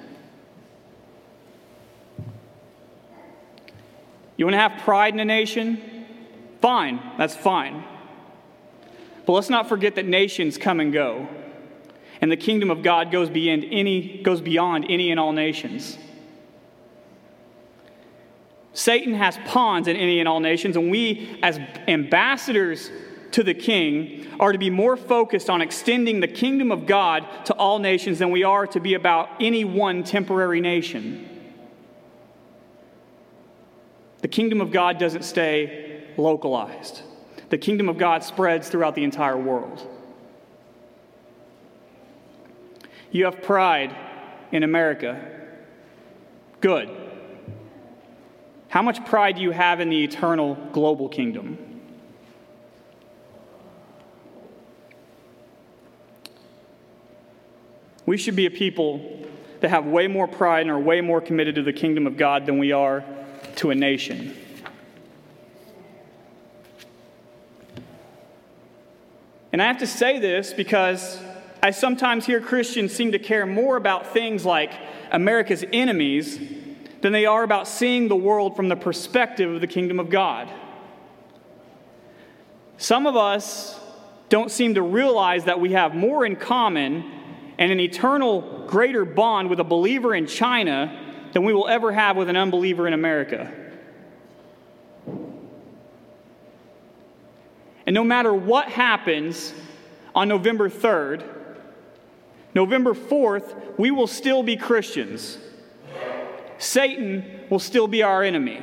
You 4.38 4.46
want 4.46 4.54
to 4.54 4.60
have 4.60 4.82
pride 4.82 5.14
in 5.14 5.20
a 5.20 5.26
nation? 5.26 5.82
Fine, 6.62 7.02
that's 7.18 7.36
fine. 7.36 7.84
But 9.26 9.34
let's 9.34 9.50
not 9.50 9.70
forget 9.70 9.96
that 9.96 10.06
nations 10.06 10.58
come 10.58 10.80
and 10.80 10.92
go 10.92 11.28
and 12.24 12.32
the 12.32 12.38
kingdom 12.38 12.72
of 12.72 12.82
God 12.82 13.12
goes 13.12 13.30
beyond 13.30 13.66
any, 13.70 14.22
goes 14.24 14.40
beyond 14.40 14.86
any 14.88 15.12
and 15.12 15.20
all 15.20 15.34
nations. 15.34 15.98
Satan 18.72 19.14
has 19.14 19.38
pawns 19.44 19.90
in 19.90 19.98
any 19.98 20.22
and 20.22 20.30
all 20.30 20.40
nations, 20.40 20.78
and 20.78 20.90
we, 20.90 21.38
as 21.44 21.60
ambassadors 21.86 22.90
to 23.32 23.44
the 23.44 23.54
king, 23.54 24.26
are 24.40 24.54
to 24.54 24.58
be 24.58 24.70
more 24.70 24.96
focused 24.96 25.50
on 25.50 25.62
extending 25.62 26.22
the 26.22 26.28
kingdom 26.30 26.72
of 26.72 26.86
God 26.86 27.28
to 27.48 27.54
all 27.56 27.78
nations 27.80 28.20
than 28.20 28.32
we 28.32 28.46
are 28.46 28.68
to 28.68 28.80
be 28.80 28.94
about 28.94 29.28
any 29.42 29.66
one 29.66 30.06
temporary 30.06 30.62
nation. 30.62 31.30
The 34.22 34.30
kingdom 34.30 34.62
of 34.62 34.72
God 34.72 34.98
doesn't 34.98 35.24
stay 35.24 36.06
localized, 36.16 37.02
the 37.50 37.58
kingdom 37.58 37.90
of 37.90 37.98
God 37.98 38.24
spreads 38.24 38.70
throughout 38.70 38.96
the 38.96 39.04
entire 39.04 39.38
world. 39.38 39.90
You 43.14 43.26
have 43.26 43.44
pride 43.44 43.96
in 44.52 44.64
America. 44.64 45.24
Good. 46.62 46.90
How 48.70 48.82
much 48.82 49.06
pride 49.06 49.36
do 49.36 49.44
you 49.44 49.52
have 49.52 49.80
in 49.80 49.90
the 49.90 50.04
eternal 50.04 50.56
global 50.74 51.08
kingdom? 51.08 51.60
We 58.08 58.18
should 58.18 58.36
be 58.36 58.48
a 58.48 58.52
people 58.52 59.28
that 59.60 59.70
have 59.70 59.86
way 59.86 60.08
more 60.08 60.28
pride 60.28 60.62
and 60.62 60.72
are 60.72 60.80
way 60.80 61.00
more 61.00 61.22
committed 61.22 61.54
to 61.56 61.62
the 61.62 61.72
kingdom 61.72 62.08
of 62.08 62.18
God 62.18 62.48
than 62.48 62.58
we 62.58 62.72
are 62.72 63.06
to 63.58 63.70
a 63.70 63.76
nation. 63.76 64.36
And 69.52 69.62
I 69.62 69.68
have 69.68 69.78
to 69.78 69.88
say 69.88 70.18
this 70.18 70.52
because 70.52 71.23
I 71.64 71.72
sometimes 71.72 72.26
hear 72.26 72.42
Christians 72.42 72.94
seem 72.94 73.14
to 73.14 73.20
care 73.20 73.46
more 73.46 73.78
about 73.78 74.08
things 74.08 74.44
like 74.44 74.74
America's 75.12 75.64
enemies 75.72 76.38
than 77.00 77.14
they 77.14 77.26
are 77.26 77.42
about 77.42 77.70
seeing 77.70 78.10
the 78.10 78.18
world 78.18 78.58
from 78.58 78.68
the 78.68 78.76
perspective 78.76 79.50
of 79.50 79.62
the 79.62 79.68
kingdom 79.68 79.98
of 79.98 80.10
God. 80.10 80.52
Some 82.76 83.08
of 83.08 83.16
us 83.16 83.80
don't 84.28 84.52
seem 84.52 84.74
to 84.74 84.82
realize 84.82 85.46
that 85.46 85.62
we 85.62 85.72
have 85.72 85.96
more 85.96 86.26
in 86.26 86.36
common 86.36 87.10
and 87.58 87.72
an 87.72 87.80
eternal 87.80 88.66
greater 88.68 89.06
bond 89.06 89.50
with 89.50 89.62
a 89.62 89.64
believer 89.64 90.14
in 90.14 90.28
China 90.28 91.00
than 91.32 91.46
we 91.46 91.54
will 91.54 91.70
ever 91.70 91.94
have 91.94 92.18
with 92.18 92.28
an 92.28 92.36
unbeliever 92.36 92.88
in 92.88 92.94
America. 92.94 93.54
And 97.88 97.94
no 97.94 98.04
matter 98.04 98.34
what 98.34 98.68
happens 98.68 99.54
on 100.14 100.28
November 100.28 100.70
3rd, 100.70 101.33
November 102.56 102.94
4th, 102.94 103.78
we 103.78 103.92
will 103.92 104.08
still 104.08 104.44
be 104.44 104.56
Christians. 104.56 105.38
Satan 106.58 107.26
will 107.50 107.60
still 107.60 107.88
be 107.88 108.04
our 108.04 108.24
enemy. 108.24 108.62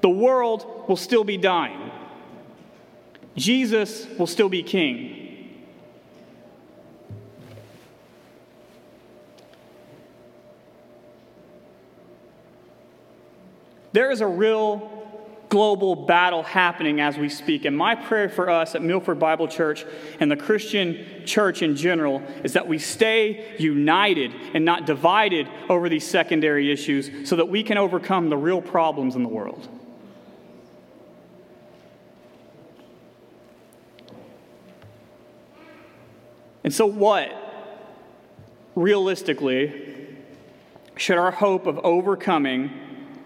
The 0.00 0.08
world 0.08 0.84
will 0.88 0.96
still 0.96 1.24
be 1.24 1.36
dying. 1.36 1.90
Jesus 3.36 4.06
will 4.18 4.26
still 4.26 4.48
be 4.48 4.62
king. 4.62 5.18
There 13.92 14.10
is 14.10 14.20
a 14.20 14.26
real 14.26 14.97
global 15.48 15.96
battle 15.96 16.42
happening 16.42 17.00
as 17.00 17.16
we 17.16 17.28
speak. 17.28 17.64
And 17.64 17.76
my 17.76 17.94
prayer 17.94 18.28
for 18.28 18.50
us 18.50 18.74
at 18.74 18.82
Milford 18.82 19.18
Bible 19.18 19.48
Church 19.48 19.84
and 20.20 20.30
the 20.30 20.36
Christian 20.36 21.04
church 21.24 21.62
in 21.62 21.76
general 21.76 22.22
is 22.44 22.52
that 22.52 22.68
we 22.68 22.78
stay 22.78 23.56
united 23.58 24.32
and 24.54 24.64
not 24.64 24.86
divided 24.86 25.48
over 25.68 25.88
these 25.88 26.06
secondary 26.06 26.70
issues 26.70 27.28
so 27.28 27.36
that 27.36 27.48
we 27.48 27.62
can 27.62 27.78
overcome 27.78 28.28
the 28.28 28.36
real 28.36 28.60
problems 28.60 29.16
in 29.16 29.22
the 29.22 29.28
world. 29.28 29.68
And 36.64 36.74
so, 36.74 36.84
what, 36.84 37.32
realistically, 38.74 39.96
should 40.96 41.16
our 41.16 41.30
hope 41.30 41.66
of 41.66 41.78
overcoming 41.78 42.70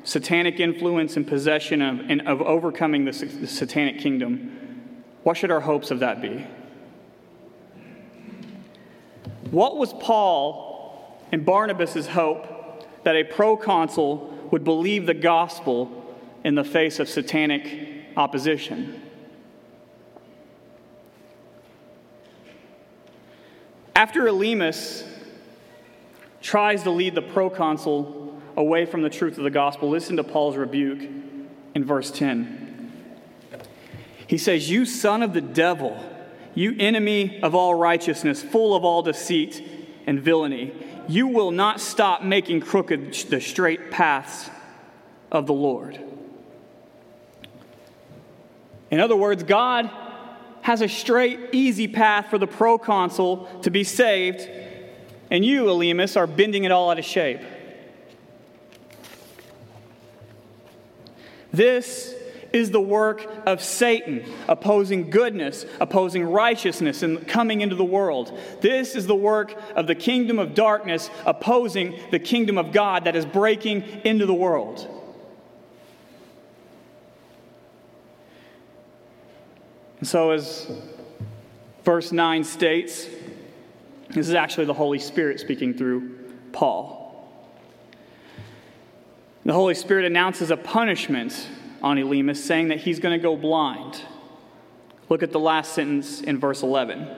satanic 0.04 0.60
influence 0.60 1.16
and 1.16 1.26
possession 1.26 1.80
of, 1.82 2.00
and 2.10 2.26
of 2.26 2.42
overcoming 2.42 3.04
the, 3.04 3.12
the 3.12 3.46
satanic 3.46 3.98
kingdom, 3.98 5.04
what 5.22 5.36
should 5.36 5.50
our 5.50 5.60
hopes 5.60 5.90
of 5.90 6.00
that 6.00 6.20
be? 6.20 6.46
What 9.50 9.76
was 9.76 9.92
Paul 9.92 11.18
and 11.30 11.44
Barnabas' 11.44 12.06
hope 12.06 13.04
that 13.04 13.16
a 13.16 13.24
proconsul 13.24 14.28
would 14.50 14.64
believe 14.64 15.06
the 15.06 15.14
gospel 15.14 16.16
in 16.44 16.54
the 16.54 16.64
face 16.64 16.98
of 16.98 17.08
satanic 17.08 18.06
opposition? 18.16 19.02
After 23.94 24.22
Elymas 24.22 25.06
tries 26.40 26.82
to 26.82 26.90
lead 26.90 27.14
the 27.14 27.22
proconsul 27.22 28.21
away 28.56 28.86
from 28.86 29.02
the 29.02 29.10
truth 29.10 29.38
of 29.38 29.44
the 29.44 29.50
gospel, 29.50 29.88
listen 29.88 30.16
to 30.16 30.24
Paul's 30.24 30.56
rebuke 30.56 31.00
in 31.74 31.84
verse 31.84 32.10
10. 32.10 32.92
He 34.26 34.38
says, 34.38 34.70
You 34.70 34.84
son 34.84 35.22
of 35.22 35.32
the 35.32 35.40
devil, 35.40 36.02
you 36.54 36.74
enemy 36.78 37.42
of 37.42 37.54
all 37.54 37.74
righteousness, 37.74 38.42
full 38.42 38.74
of 38.74 38.84
all 38.84 39.02
deceit 39.02 39.62
and 40.06 40.20
villainy, 40.20 40.72
you 41.08 41.26
will 41.26 41.50
not 41.50 41.80
stop 41.80 42.22
making 42.22 42.60
crooked 42.60 43.12
the 43.28 43.40
straight 43.40 43.90
paths 43.90 44.50
of 45.30 45.46
the 45.46 45.52
Lord. 45.52 46.00
In 48.90 49.00
other 49.00 49.16
words, 49.16 49.42
God 49.42 49.90
has 50.60 50.80
a 50.80 50.88
straight, 50.88 51.40
easy 51.52 51.88
path 51.88 52.28
for 52.28 52.38
the 52.38 52.46
proconsul 52.46 53.48
to 53.62 53.70
be 53.70 53.84
saved, 53.84 54.48
and 55.30 55.44
you, 55.44 55.64
Elymas, 55.64 56.16
are 56.16 56.26
bending 56.26 56.64
it 56.64 56.70
all 56.70 56.90
out 56.90 56.98
of 56.98 57.04
shape. 57.04 57.40
This 61.52 62.14
is 62.52 62.70
the 62.70 62.80
work 62.80 63.26
of 63.46 63.62
Satan, 63.62 64.24
opposing 64.48 65.10
goodness, 65.10 65.64
opposing 65.80 66.24
righteousness, 66.24 67.02
and 67.02 67.26
coming 67.26 67.60
into 67.60 67.76
the 67.76 67.84
world. 67.84 68.38
This 68.60 68.94
is 68.94 69.06
the 69.06 69.14
work 69.14 69.54
of 69.74 69.86
the 69.86 69.94
kingdom 69.94 70.38
of 70.38 70.54
darkness, 70.54 71.10
opposing 71.24 71.98
the 72.10 72.18
kingdom 72.18 72.58
of 72.58 72.72
God 72.72 73.04
that 73.04 73.16
is 73.16 73.24
breaking 73.24 73.82
into 74.04 74.26
the 74.26 74.34
world. 74.34 74.86
And 79.98 80.08
so, 80.08 80.32
as 80.32 80.70
verse 81.84 82.12
9 82.12 82.44
states, 82.44 83.06
this 84.08 84.28
is 84.28 84.34
actually 84.34 84.66
the 84.66 84.74
Holy 84.74 84.98
Spirit 84.98 85.40
speaking 85.40 85.74
through 85.74 86.18
Paul. 86.52 87.01
The 89.44 89.52
Holy 89.52 89.74
Spirit 89.74 90.04
announces 90.04 90.50
a 90.50 90.56
punishment 90.56 91.48
on 91.82 91.96
Elymas, 91.96 92.36
saying 92.36 92.68
that 92.68 92.78
he's 92.78 93.00
going 93.00 93.18
to 93.18 93.22
go 93.22 93.36
blind. 93.36 94.00
Look 95.08 95.22
at 95.22 95.32
the 95.32 95.40
last 95.40 95.72
sentence 95.72 96.20
in 96.20 96.38
verse 96.38 96.62
11. 96.62 97.08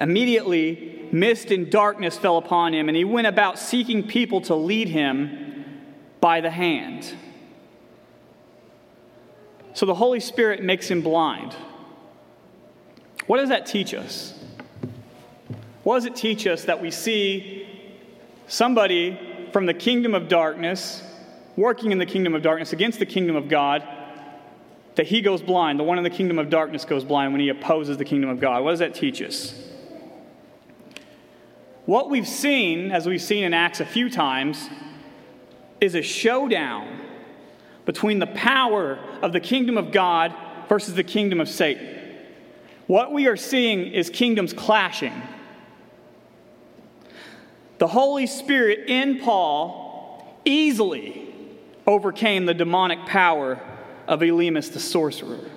Immediately, 0.00 1.08
mist 1.12 1.52
and 1.52 1.70
darkness 1.70 2.18
fell 2.18 2.38
upon 2.38 2.74
him, 2.74 2.88
and 2.88 2.96
he 2.96 3.04
went 3.04 3.28
about 3.28 3.58
seeking 3.58 4.06
people 4.06 4.40
to 4.42 4.54
lead 4.56 4.88
him 4.88 5.80
by 6.20 6.40
the 6.40 6.50
hand. 6.50 7.14
So 9.74 9.86
the 9.86 9.94
Holy 9.94 10.20
Spirit 10.20 10.62
makes 10.62 10.88
him 10.88 11.02
blind. 11.02 11.54
What 13.28 13.36
does 13.36 13.50
that 13.50 13.66
teach 13.66 13.94
us? 13.94 14.34
What 15.84 15.96
does 15.96 16.06
it 16.06 16.16
teach 16.16 16.48
us 16.48 16.64
that 16.64 16.82
we 16.82 16.90
see 16.90 17.66
somebody 18.48 19.29
from 19.52 19.66
the 19.66 19.74
kingdom 19.74 20.14
of 20.14 20.28
darkness, 20.28 21.02
working 21.56 21.92
in 21.92 21.98
the 21.98 22.06
kingdom 22.06 22.34
of 22.34 22.42
darkness 22.42 22.72
against 22.72 22.98
the 22.98 23.06
kingdom 23.06 23.36
of 23.36 23.48
God, 23.48 23.86
that 24.96 25.06
he 25.06 25.20
goes 25.20 25.42
blind. 25.42 25.78
The 25.78 25.84
one 25.84 25.98
in 25.98 26.04
the 26.04 26.10
kingdom 26.10 26.38
of 26.38 26.50
darkness 26.50 26.84
goes 26.84 27.04
blind 27.04 27.32
when 27.32 27.40
he 27.40 27.48
opposes 27.48 27.96
the 27.96 28.04
kingdom 28.04 28.30
of 28.30 28.40
God. 28.40 28.64
What 28.64 28.70
does 28.70 28.80
that 28.80 28.94
teach 28.94 29.22
us? 29.22 29.54
What 31.86 32.10
we've 32.10 32.28
seen, 32.28 32.92
as 32.92 33.06
we've 33.06 33.22
seen 33.22 33.44
in 33.44 33.54
Acts 33.54 33.80
a 33.80 33.86
few 33.86 34.10
times, 34.10 34.68
is 35.80 35.94
a 35.94 36.02
showdown 36.02 37.00
between 37.86 38.18
the 38.18 38.26
power 38.28 38.98
of 39.22 39.32
the 39.32 39.40
kingdom 39.40 39.78
of 39.78 39.90
God 39.90 40.34
versus 40.68 40.94
the 40.94 41.02
kingdom 41.02 41.40
of 41.40 41.48
Satan. 41.48 41.96
What 42.86 43.12
we 43.12 43.26
are 43.26 43.36
seeing 43.36 43.92
is 43.92 44.10
kingdoms 44.10 44.52
clashing. 44.52 45.22
The 47.80 47.88
Holy 47.88 48.26
Spirit 48.26 48.90
in 48.90 49.20
Paul 49.20 50.22
easily 50.44 51.34
overcame 51.86 52.44
the 52.44 52.52
demonic 52.52 53.06
power 53.06 53.58
of 54.06 54.20
Elymas 54.20 54.70
the 54.74 54.78
sorcerer. 54.78 55.50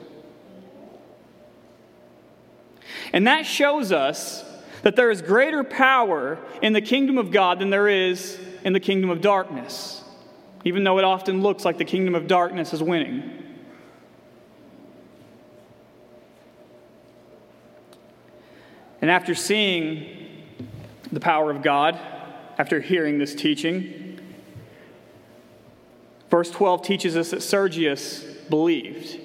And 3.11 3.27
that 3.27 3.45
shows 3.45 3.91
us 3.91 4.45
that 4.83 4.95
there 4.95 5.11
is 5.11 5.21
greater 5.21 5.65
power 5.65 6.39
in 6.61 6.71
the 6.71 6.79
kingdom 6.79 7.17
of 7.17 7.29
God 7.29 7.59
than 7.59 7.69
there 7.69 7.89
is 7.89 8.39
in 8.63 8.71
the 8.71 8.79
kingdom 8.79 9.09
of 9.09 9.19
darkness, 9.19 10.01
even 10.63 10.85
though 10.85 10.99
it 10.99 11.03
often 11.03 11.41
looks 11.41 11.65
like 11.65 11.77
the 11.77 11.83
kingdom 11.83 12.15
of 12.15 12.27
darkness 12.27 12.71
is 12.71 12.81
winning. 12.81 13.31
And 19.01 19.11
after 19.11 19.35
seeing 19.35 20.07
the 21.11 21.19
power 21.19 21.51
of 21.51 21.61
God, 21.61 21.99
after 22.57 22.79
hearing 22.79 23.17
this 23.17 23.33
teaching. 23.35 24.19
Verse 26.29 26.49
12 26.49 26.81
teaches 26.81 27.15
us 27.15 27.31
that 27.31 27.41
Sergius 27.41 28.23
believed. 28.49 29.19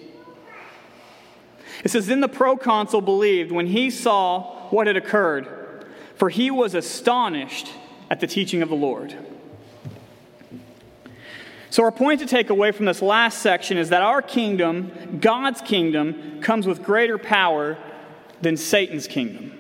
It 1.84 1.90
says, 1.90 2.06
Then 2.06 2.20
the 2.20 2.28
proconsul 2.28 3.00
believed 3.00 3.52
when 3.52 3.68
he 3.68 3.90
saw 3.90 4.68
what 4.70 4.86
had 4.86 4.96
occurred, 4.96 5.86
for 6.16 6.28
he 6.28 6.50
was 6.50 6.74
astonished 6.74 7.72
at 8.10 8.20
the 8.20 8.26
teaching 8.26 8.62
of 8.62 8.68
the 8.68 8.74
Lord. 8.74 9.16
So, 11.70 11.84
our 11.84 11.92
point 11.92 12.20
to 12.20 12.26
take 12.26 12.50
away 12.50 12.72
from 12.72 12.86
this 12.86 13.02
last 13.02 13.38
section 13.38 13.76
is 13.76 13.90
that 13.90 14.02
our 14.02 14.22
kingdom, 14.22 15.18
God's 15.20 15.60
kingdom, 15.60 16.40
comes 16.40 16.66
with 16.66 16.82
greater 16.82 17.18
power 17.18 17.76
than 18.40 18.56
Satan's 18.56 19.06
kingdom. 19.06 19.57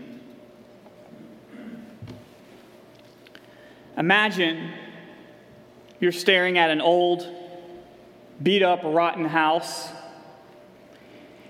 Imagine 3.98 4.70
you're 5.98 6.12
staring 6.12 6.56
at 6.56 6.70
an 6.70 6.80
old, 6.80 7.26
beat 8.40 8.62
up, 8.62 8.80
rotten 8.84 9.24
house, 9.24 9.88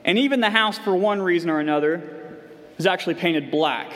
and 0.05 0.19
even 0.19 0.41
the 0.41 0.49
house, 0.49 0.79
for 0.79 0.97
one 0.97 1.21
reason 1.21 1.51
or 1.51 1.61
another, 1.61 2.39
is 2.79 2.87
actually 2.87 3.15
painted 3.17 3.51
black. 3.51 3.93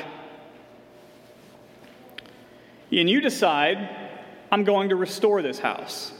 And 2.90 3.08
you 3.08 3.22
decide, 3.22 3.88
I'm 4.50 4.64
going 4.64 4.90
to 4.90 4.96
restore 4.96 5.40
this 5.40 5.58
house. 5.58 6.12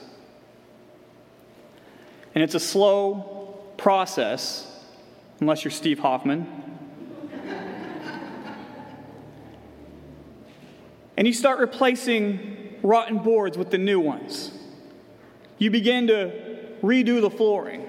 And 2.35 2.43
it's 2.43 2.55
a 2.55 2.61
slow 2.61 3.61
process, 3.76 4.66
unless 5.41 5.64
you're 5.64 5.70
Steve 5.70 5.99
Hoffman. 5.99 6.47
And 11.17 11.27
you 11.27 11.33
start 11.33 11.59
replacing 11.59 12.79
rotten 12.83 13.19
boards 13.19 13.59
with 13.59 13.71
the 13.71 13.79
new 13.79 14.01
ones. 14.01 14.51
You 15.59 15.71
begin 15.71 16.07
to 16.09 16.33
redo 16.83 17.21
the 17.21 17.31
flooring. 17.31 17.87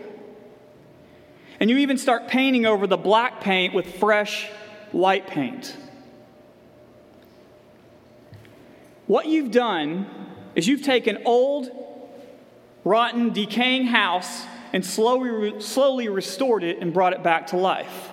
And 1.60 1.70
you 1.70 1.78
even 1.78 1.98
start 1.98 2.28
painting 2.28 2.66
over 2.66 2.88
the 2.88 2.98
black 2.98 3.42
paint 3.42 3.74
with 3.74 3.96
fresh 3.96 4.50
white 4.92 5.28
paint. 5.28 5.76
What 9.08 9.28
you've 9.28 9.52
done 9.52 10.06
is 10.56 10.68
you've 10.68 10.84
taken 10.84 11.20
old, 11.26 11.70
rotten, 12.84 13.32
decaying 13.32 13.88
house 13.88 14.46
and 14.72 14.86
slowly, 14.86 15.62
slowly 15.62 16.10
restored 16.10 16.64
it 16.64 16.80
and 16.80 16.94
brought 16.94 17.14
it 17.14 17.24
back 17.24 17.48
to 17.48 17.58
life. 17.58 18.10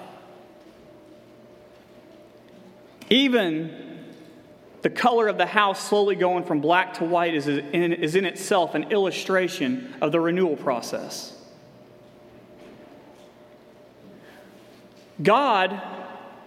Even 3.08 3.89
the 4.82 4.90
color 4.90 5.28
of 5.28 5.36
the 5.36 5.46
house 5.46 5.88
slowly 5.88 6.16
going 6.16 6.44
from 6.44 6.60
black 6.60 6.94
to 6.94 7.04
white 7.04 7.34
is 7.34 7.48
in, 7.48 7.92
is 7.92 8.16
in 8.16 8.24
itself 8.24 8.74
an 8.74 8.84
illustration 8.84 9.94
of 10.00 10.10
the 10.12 10.20
renewal 10.20 10.56
process. 10.56 11.36
God 15.22 15.80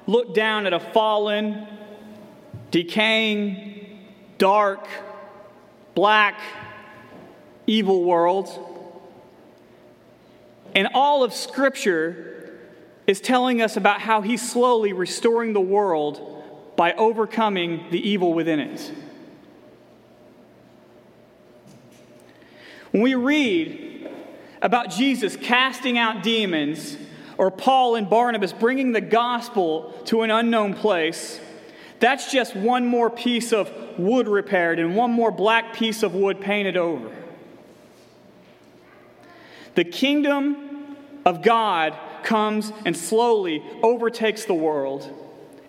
looked 0.07 0.33
down 0.33 0.65
at 0.65 0.73
a 0.73 0.79
fallen, 0.79 1.67
decaying, 2.71 3.99
dark, 4.39 4.87
black, 5.93 6.39
evil 7.67 8.03
world. 8.03 8.69
And 10.75 10.87
all 10.95 11.23
of 11.23 11.33
Scripture 11.33 12.57
is 13.05 13.21
telling 13.21 13.61
us 13.61 13.77
about 13.77 14.01
how 14.01 14.21
He's 14.21 14.41
slowly 14.41 14.91
restoring 14.91 15.53
the 15.53 15.61
world 15.61 16.32
by 16.83 16.91
overcoming 16.95 17.85
the 17.91 18.09
evil 18.09 18.33
within 18.33 18.59
it. 18.59 18.91
When 22.91 23.01
we 23.01 23.15
read 23.15 24.11
about 24.61 24.89
Jesus 24.89 25.37
casting 25.37 25.97
out 25.97 26.23
demons, 26.23 26.97
or 27.37 27.51
Paul 27.51 27.95
and 27.95 28.09
Barnabas 28.09 28.51
bringing 28.51 28.91
the 28.91 28.99
gospel 28.99 29.93
to 30.07 30.23
an 30.23 30.29
unknown 30.29 30.73
place, 30.73 31.39
that's 32.01 32.29
just 32.29 32.53
one 32.53 32.85
more 32.85 33.09
piece 33.09 33.53
of 33.53 33.71
wood 33.97 34.27
repaired 34.27 34.77
and 34.77 34.93
one 34.93 35.11
more 35.11 35.31
black 35.31 35.73
piece 35.73 36.03
of 36.03 36.13
wood 36.13 36.41
painted 36.41 36.75
over. 36.75 37.09
The 39.75 39.85
kingdom 39.85 40.97
of 41.25 41.43
God 41.43 41.97
comes 42.23 42.73
and 42.83 42.97
slowly 42.97 43.63
overtakes 43.81 44.43
the 44.43 44.53
world 44.53 45.22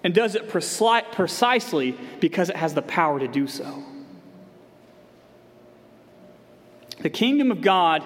and 0.05 0.15
does 0.15 0.35
it 0.35 0.51
precisely 0.51 1.99
because 2.21 2.51
it 2.51 2.57
has 2.57 2.75
the 2.75 2.83
power 2.83 3.19
to 3.19 3.27
do 3.27 3.47
so. 3.47 3.83
The 7.01 7.11
kingdom 7.11 7.51
of 7.51 7.63
God 7.63 8.05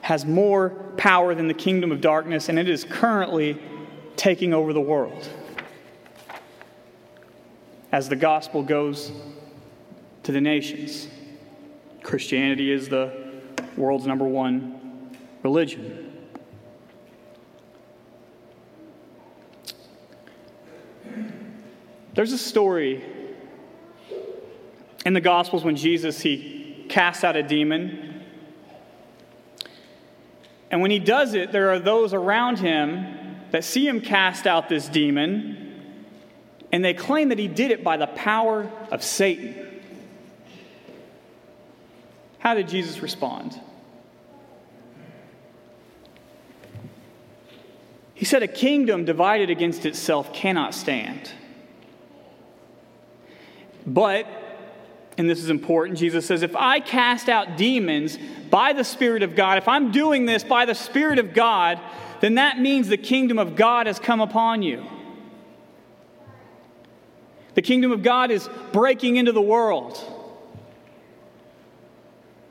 has 0.00 0.24
more 0.24 0.70
power 0.96 1.34
than 1.34 1.46
the 1.46 1.54
kingdom 1.54 1.92
of 1.92 2.00
darkness, 2.00 2.48
and 2.48 2.58
it 2.58 2.68
is 2.68 2.82
currently 2.82 3.60
taking 4.16 4.54
over 4.54 4.72
the 4.72 4.80
world. 4.80 5.28
As 7.92 8.08
the 8.08 8.16
gospel 8.16 8.62
goes 8.62 9.12
to 10.22 10.32
the 10.32 10.40
nations, 10.40 11.08
Christianity 12.02 12.70
is 12.70 12.88
the 12.88 13.12
world's 13.76 14.06
number 14.06 14.26
one 14.26 15.14
religion. 15.42 16.07
There's 22.18 22.32
a 22.32 22.36
story 22.36 23.00
in 25.06 25.12
the 25.12 25.20
Gospels 25.20 25.62
when 25.62 25.76
Jesus 25.76 26.20
he 26.20 26.84
casts 26.88 27.22
out 27.22 27.36
a 27.36 27.44
demon. 27.44 28.24
And 30.68 30.82
when 30.82 30.90
he 30.90 30.98
does 30.98 31.34
it, 31.34 31.52
there 31.52 31.70
are 31.70 31.78
those 31.78 32.12
around 32.12 32.58
him 32.58 33.36
that 33.52 33.62
see 33.62 33.86
him 33.86 34.00
cast 34.00 34.48
out 34.48 34.68
this 34.68 34.88
demon, 34.88 35.94
and 36.72 36.84
they 36.84 36.92
claim 36.92 37.28
that 37.28 37.38
he 37.38 37.46
did 37.46 37.70
it 37.70 37.84
by 37.84 37.96
the 37.96 38.08
power 38.08 38.68
of 38.90 39.04
Satan. 39.04 39.54
How 42.40 42.54
did 42.54 42.66
Jesus 42.66 43.00
respond? 43.00 43.60
He 48.14 48.24
said, 48.24 48.42
A 48.42 48.48
kingdom 48.48 49.04
divided 49.04 49.50
against 49.50 49.86
itself 49.86 50.32
cannot 50.32 50.74
stand. 50.74 51.30
But, 53.88 54.26
and 55.16 55.28
this 55.28 55.42
is 55.42 55.48
important, 55.48 55.98
Jesus 55.98 56.26
says, 56.26 56.42
if 56.42 56.54
I 56.54 56.78
cast 56.78 57.28
out 57.28 57.56
demons 57.56 58.18
by 58.50 58.74
the 58.74 58.84
Spirit 58.84 59.22
of 59.22 59.34
God, 59.34 59.56
if 59.56 59.66
I'm 59.66 59.90
doing 59.90 60.26
this 60.26 60.44
by 60.44 60.66
the 60.66 60.74
Spirit 60.74 61.18
of 61.18 61.32
God, 61.32 61.80
then 62.20 62.34
that 62.34 62.60
means 62.60 62.88
the 62.88 62.98
kingdom 62.98 63.38
of 63.38 63.56
God 63.56 63.86
has 63.86 63.98
come 63.98 64.20
upon 64.20 64.62
you. 64.62 64.84
The 67.54 67.62
kingdom 67.62 67.90
of 67.90 68.02
God 68.02 68.30
is 68.30 68.48
breaking 68.72 69.16
into 69.16 69.32
the 69.32 69.40
world. 69.40 69.98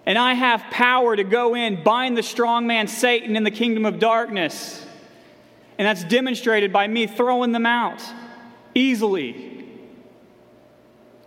And 0.07 0.17
I 0.17 0.33
have 0.33 0.61
power 0.71 1.15
to 1.15 1.23
go 1.23 1.53
in, 1.55 1.83
bind 1.83 2.17
the 2.17 2.23
strong 2.23 2.65
man 2.65 2.88
Satan 2.88 3.35
in 3.35 3.43
the 3.43 3.51
kingdom 3.51 3.85
of 3.85 3.99
darkness. 3.99 4.83
And 5.77 5.85
that's 5.85 6.03
demonstrated 6.03 6.73
by 6.73 6.88
me 6.88 7.05
throwing 7.05 7.51
them 7.51 7.67
out 7.67 8.01
easily 8.73 9.46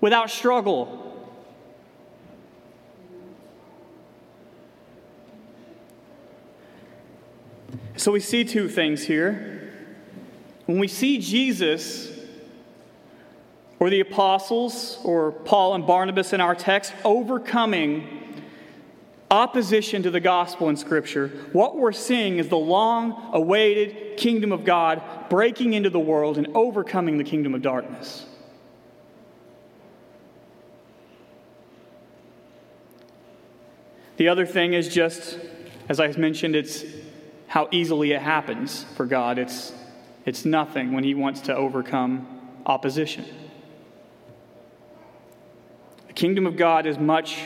without 0.01 0.31
struggle. 0.31 1.01
So 7.97 8.13
we 8.13 8.21
see 8.21 8.45
two 8.45 8.69
things 8.69 9.05
here. 9.05 9.73
When 10.65 10.79
we 10.79 10.89
see 10.89 11.19
Jesus 11.19 12.11
or 13.79 13.91
the 13.91 14.01
apostles 14.01 14.99
or 15.05 15.33
Paul 15.33 15.75
and 15.75 15.87
Barnabas 15.87 16.33
in 16.33 16.41
our 16.41 16.55
text 16.55 16.95
overcoming 17.05 18.43
opposition 19.31 20.03
to 20.05 20.11
the 20.11 20.21
gospel 20.21 20.71
in 20.71 20.77
Scripture, 20.77 21.29
what 21.53 21.77
we're 21.77 21.93
seeing 21.93 22.39
is 22.39 22.49
the 22.49 22.57
long 22.57 23.31
awaited 23.35 24.17
kingdom 24.17 24.51
of 24.51 24.65
God 24.65 25.03
breaking 25.29 25.75
into 25.75 25.91
the 25.91 26.01
world 26.01 26.39
and 26.39 26.49
overcoming 26.55 27.19
the 27.19 27.25
kingdom 27.25 27.55
of 27.55 27.61
darkness. 27.61 28.25
The 34.21 34.29
other 34.29 34.45
thing 34.45 34.75
is 34.75 34.93
just, 34.93 35.39
as 35.89 35.99
I 35.99 36.09
mentioned, 36.09 36.55
it's 36.55 36.85
how 37.47 37.71
easily 37.71 38.13
it 38.13 38.21
happens 38.21 38.85
for 38.95 39.07
God. 39.07 39.39
It's, 39.39 39.73
it's 40.27 40.45
nothing 40.45 40.93
when 40.93 41.05
He 41.05 41.15
wants 41.15 41.41
to 41.41 41.57
overcome 41.57 42.29
opposition. 42.67 43.25
The 46.09 46.13
kingdom 46.13 46.47
of 46.47 46.59
God 46.59 46.85
is 46.85 46.99
much 46.99 47.45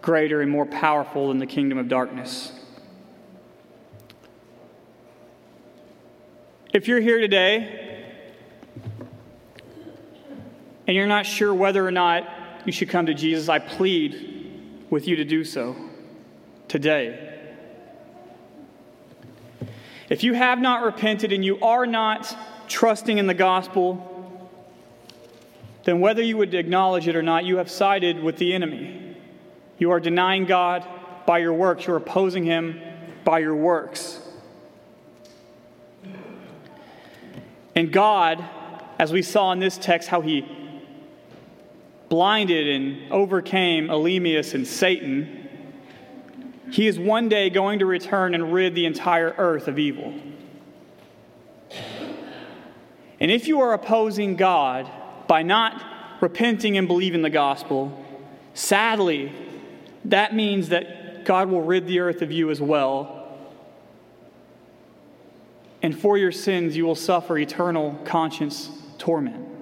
greater 0.00 0.42
and 0.42 0.48
more 0.48 0.64
powerful 0.64 1.26
than 1.26 1.38
the 1.38 1.46
kingdom 1.46 1.76
of 1.76 1.88
darkness. 1.88 2.52
If 6.72 6.86
you're 6.86 7.00
here 7.00 7.18
today 7.18 8.12
and 10.86 10.96
you're 10.96 11.08
not 11.08 11.26
sure 11.26 11.52
whether 11.52 11.84
or 11.84 11.90
not 11.90 12.28
you 12.64 12.70
should 12.70 12.90
come 12.90 13.06
to 13.06 13.14
Jesus, 13.14 13.48
I 13.48 13.58
plead 13.58 14.33
with 14.90 15.08
you 15.08 15.16
to 15.16 15.24
do 15.24 15.44
so 15.44 15.76
today. 16.68 17.30
If 20.08 20.22
you 20.22 20.34
have 20.34 20.58
not 20.58 20.84
repented 20.84 21.32
and 21.32 21.44
you 21.44 21.58
are 21.60 21.86
not 21.86 22.36
trusting 22.68 23.18
in 23.18 23.26
the 23.26 23.34
gospel, 23.34 24.10
then 25.84 26.00
whether 26.00 26.22
you 26.22 26.36
would 26.36 26.54
acknowledge 26.54 27.08
it 27.08 27.16
or 27.16 27.22
not, 27.22 27.44
you 27.44 27.56
have 27.58 27.70
sided 27.70 28.22
with 28.22 28.36
the 28.36 28.54
enemy. 28.54 29.16
You 29.78 29.90
are 29.90 30.00
denying 30.00 30.44
God 30.44 30.86
by 31.26 31.38
your 31.38 31.54
works, 31.54 31.86
you're 31.86 31.96
opposing 31.96 32.44
Him 32.44 32.80
by 33.24 33.38
your 33.38 33.56
works. 33.56 34.20
And 37.74 37.92
God, 37.92 38.44
as 38.98 39.12
we 39.12 39.22
saw 39.22 39.52
in 39.52 39.58
this 39.58 39.78
text, 39.78 40.08
how 40.08 40.20
He 40.20 40.46
blinded 42.14 42.68
and 42.68 43.10
overcame 43.10 43.88
Elymas 43.88 44.54
and 44.54 44.64
Satan, 44.64 45.48
he 46.70 46.86
is 46.86 46.96
one 46.96 47.28
day 47.28 47.50
going 47.50 47.80
to 47.80 47.86
return 47.86 48.36
and 48.36 48.52
rid 48.52 48.72
the 48.76 48.86
entire 48.86 49.34
earth 49.36 49.66
of 49.66 49.80
evil. 49.80 50.14
And 53.18 53.32
if 53.32 53.48
you 53.48 53.60
are 53.62 53.72
opposing 53.72 54.36
God 54.36 54.88
by 55.26 55.42
not 55.42 55.84
repenting 56.20 56.78
and 56.78 56.86
believing 56.86 57.22
the 57.22 57.30
gospel, 57.30 58.00
sadly, 58.54 59.32
that 60.04 60.36
means 60.36 60.68
that 60.68 61.24
God 61.24 61.48
will 61.48 61.62
rid 61.62 61.88
the 61.88 61.98
earth 61.98 62.22
of 62.22 62.30
you 62.30 62.48
as 62.48 62.60
well. 62.60 63.36
And 65.82 65.98
for 66.00 66.16
your 66.16 66.30
sins, 66.30 66.76
you 66.76 66.84
will 66.84 66.94
suffer 66.94 67.36
eternal 67.36 67.98
conscience 68.04 68.70
torment. 68.98 69.53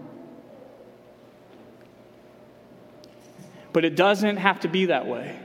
But 3.73 3.85
it 3.85 3.97
doesn't 3.97 4.37
have 4.37 4.61
to 4.61 4.69
be 4.69 4.87
that 4.87 5.07
way. 5.07 5.39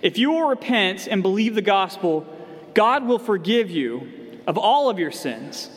If 0.00 0.18
you 0.18 0.32
will 0.32 0.48
repent 0.48 1.06
and 1.06 1.22
believe 1.22 1.54
the 1.54 1.62
gospel, 1.62 2.26
God 2.74 3.06
will 3.06 3.18
forgive 3.18 3.70
you 3.70 4.40
of 4.46 4.58
all 4.58 4.90
of 4.90 4.98
your 4.98 5.12
sins. 5.12 5.70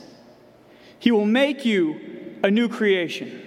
He 0.97 1.11
will 1.11 1.25
make 1.25 1.65
you 1.65 2.37
a 2.43 2.49
new 2.49 2.67
creation. 2.67 3.41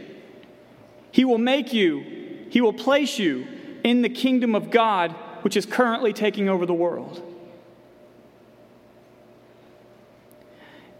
He 1.10 1.24
will 1.24 1.38
make 1.38 1.72
you, 1.72 2.46
He 2.50 2.60
will 2.60 2.72
place 2.72 3.18
you 3.18 3.46
in 3.82 4.02
the 4.02 4.08
kingdom 4.08 4.54
of 4.54 4.70
God, 4.70 5.12
which 5.42 5.56
is 5.56 5.66
currently 5.66 6.12
taking 6.12 6.48
over 6.48 6.66
the 6.66 6.74
world. 6.74 7.24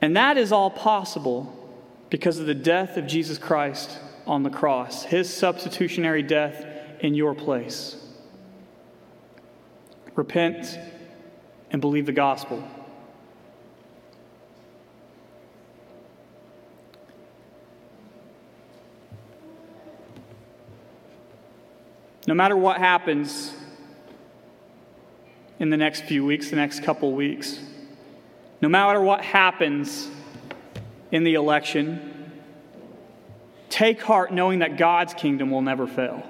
And 0.01 0.17
that 0.17 0.37
is 0.37 0.53
all 0.53 0.71
possible 0.71 1.55
because 2.09 2.39
of 2.39 2.47
the 2.47 2.55
death 2.55 2.97
of 2.97 3.07
Jesus 3.07 3.37
Christ 3.37 3.99
on 4.29 4.43
the 4.43 4.51
cross, 4.51 5.05
his 5.05 5.33
substitutionary 5.33 6.23
death 6.23 6.67
in 7.01 7.15
your 7.15 7.35
place. 7.35 7.97
Repent 10.15 10.79
and 11.71 11.81
believe 11.81 12.07
the 12.07 12.13
gospel. 12.13 12.63
No 22.27 22.35
matter 22.35 22.57
what 22.57 22.77
happens 22.77 23.55
in 25.59 25.71
the 25.71 25.79
next 25.79 26.05
few 26.05 26.27
weeks, 26.27 26.51
the 26.51 26.57
next 26.57 26.83
couple 26.83 27.13
weeks, 27.13 27.59
no 28.61 28.69
matter 28.69 29.01
what 29.01 29.23
happens 29.23 30.11
in 31.11 31.25
the 31.25 31.35
election, 31.35 32.08
take 33.69 34.01
heart 34.03 34.33
knowing 34.33 34.61
that 34.61 34.77
God's 34.77 35.15
kingdom 35.15 35.51
will 35.51 35.63
never 35.63 35.87
fail. 35.87 36.23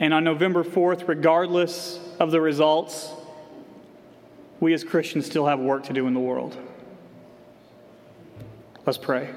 And 0.00 0.12
on 0.12 0.24
November 0.24 0.64
4th, 0.64 1.08
regardless 1.08 1.98
of 2.18 2.30
the 2.30 2.40
results, 2.40 3.10
we 4.60 4.74
as 4.74 4.84
Christians 4.84 5.26
still 5.26 5.46
have 5.46 5.60
work 5.60 5.84
to 5.84 5.92
do 5.92 6.06
in 6.06 6.14
the 6.14 6.20
world. 6.20 6.56
Let's 8.86 8.98
pray. 8.98 9.30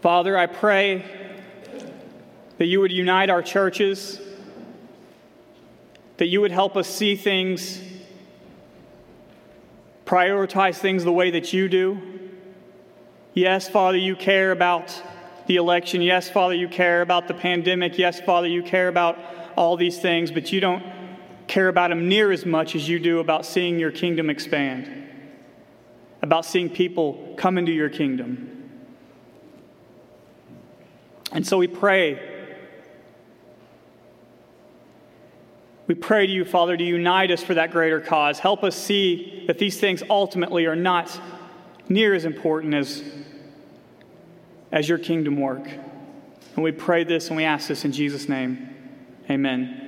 Father, 0.00 0.36
I 0.38 0.46
pray 0.46 1.04
that 2.58 2.66
you 2.66 2.80
would 2.80 2.92
unite 2.92 3.30
our 3.30 3.42
churches, 3.42 4.20
that 6.20 6.26
you 6.26 6.42
would 6.42 6.52
help 6.52 6.76
us 6.76 6.86
see 6.86 7.16
things, 7.16 7.80
prioritize 10.04 10.76
things 10.76 11.02
the 11.02 11.10
way 11.10 11.30
that 11.30 11.54
you 11.54 11.66
do. 11.66 11.98
Yes, 13.32 13.70
Father, 13.70 13.96
you 13.96 14.14
care 14.14 14.52
about 14.52 15.02
the 15.46 15.56
election. 15.56 16.02
Yes, 16.02 16.28
Father, 16.28 16.52
you 16.52 16.68
care 16.68 17.00
about 17.00 17.26
the 17.26 17.32
pandemic. 17.32 17.96
Yes, 17.96 18.20
Father, 18.20 18.48
you 18.48 18.62
care 18.62 18.88
about 18.88 19.18
all 19.56 19.78
these 19.78 19.98
things, 19.98 20.30
but 20.30 20.52
you 20.52 20.60
don't 20.60 20.84
care 21.46 21.68
about 21.68 21.88
them 21.88 22.06
near 22.06 22.30
as 22.30 22.44
much 22.44 22.76
as 22.76 22.86
you 22.86 22.98
do 22.98 23.20
about 23.20 23.46
seeing 23.46 23.78
your 23.78 23.90
kingdom 23.90 24.28
expand, 24.28 25.08
about 26.20 26.44
seeing 26.44 26.68
people 26.68 27.34
come 27.38 27.56
into 27.56 27.72
your 27.72 27.88
kingdom. 27.88 28.68
And 31.32 31.46
so 31.46 31.56
we 31.56 31.66
pray. 31.66 32.29
We 35.90 35.96
pray 35.96 36.24
to 36.24 36.32
you, 36.32 36.44
Father, 36.44 36.76
to 36.76 36.84
unite 36.84 37.32
us 37.32 37.42
for 37.42 37.54
that 37.54 37.72
greater 37.72 38.00
cause. 38.00 38.38
Help 38.38 38.62
us 38.62 38.76
see 38.76 39.42
that 39.48 39.58
these 39.58 39.80
things 39.80 40.04
ultimately 40.08 40.66
are 40.66 40.76
not 40.76 41.20
near 41.88 42.14
as 42.14 42.24
important 42.24 42.74
as, 42.74 43.02
as 44.70 44.88
your 44.88 44.98
kingdom 44.98 45.40
work. 45.40 45.66
And 46.54 46.62
we 46.62 46.70
pray 46.70 47.02
this 47.02 47.26
and 47.26 47.36
we 47.36 47.42
ask 47.42 47.66
this 47.66 47.84
in 47.84 47.90
Jesus' 47.90 48.28
name. 48.28 48.68
Amen. 49.28 49.79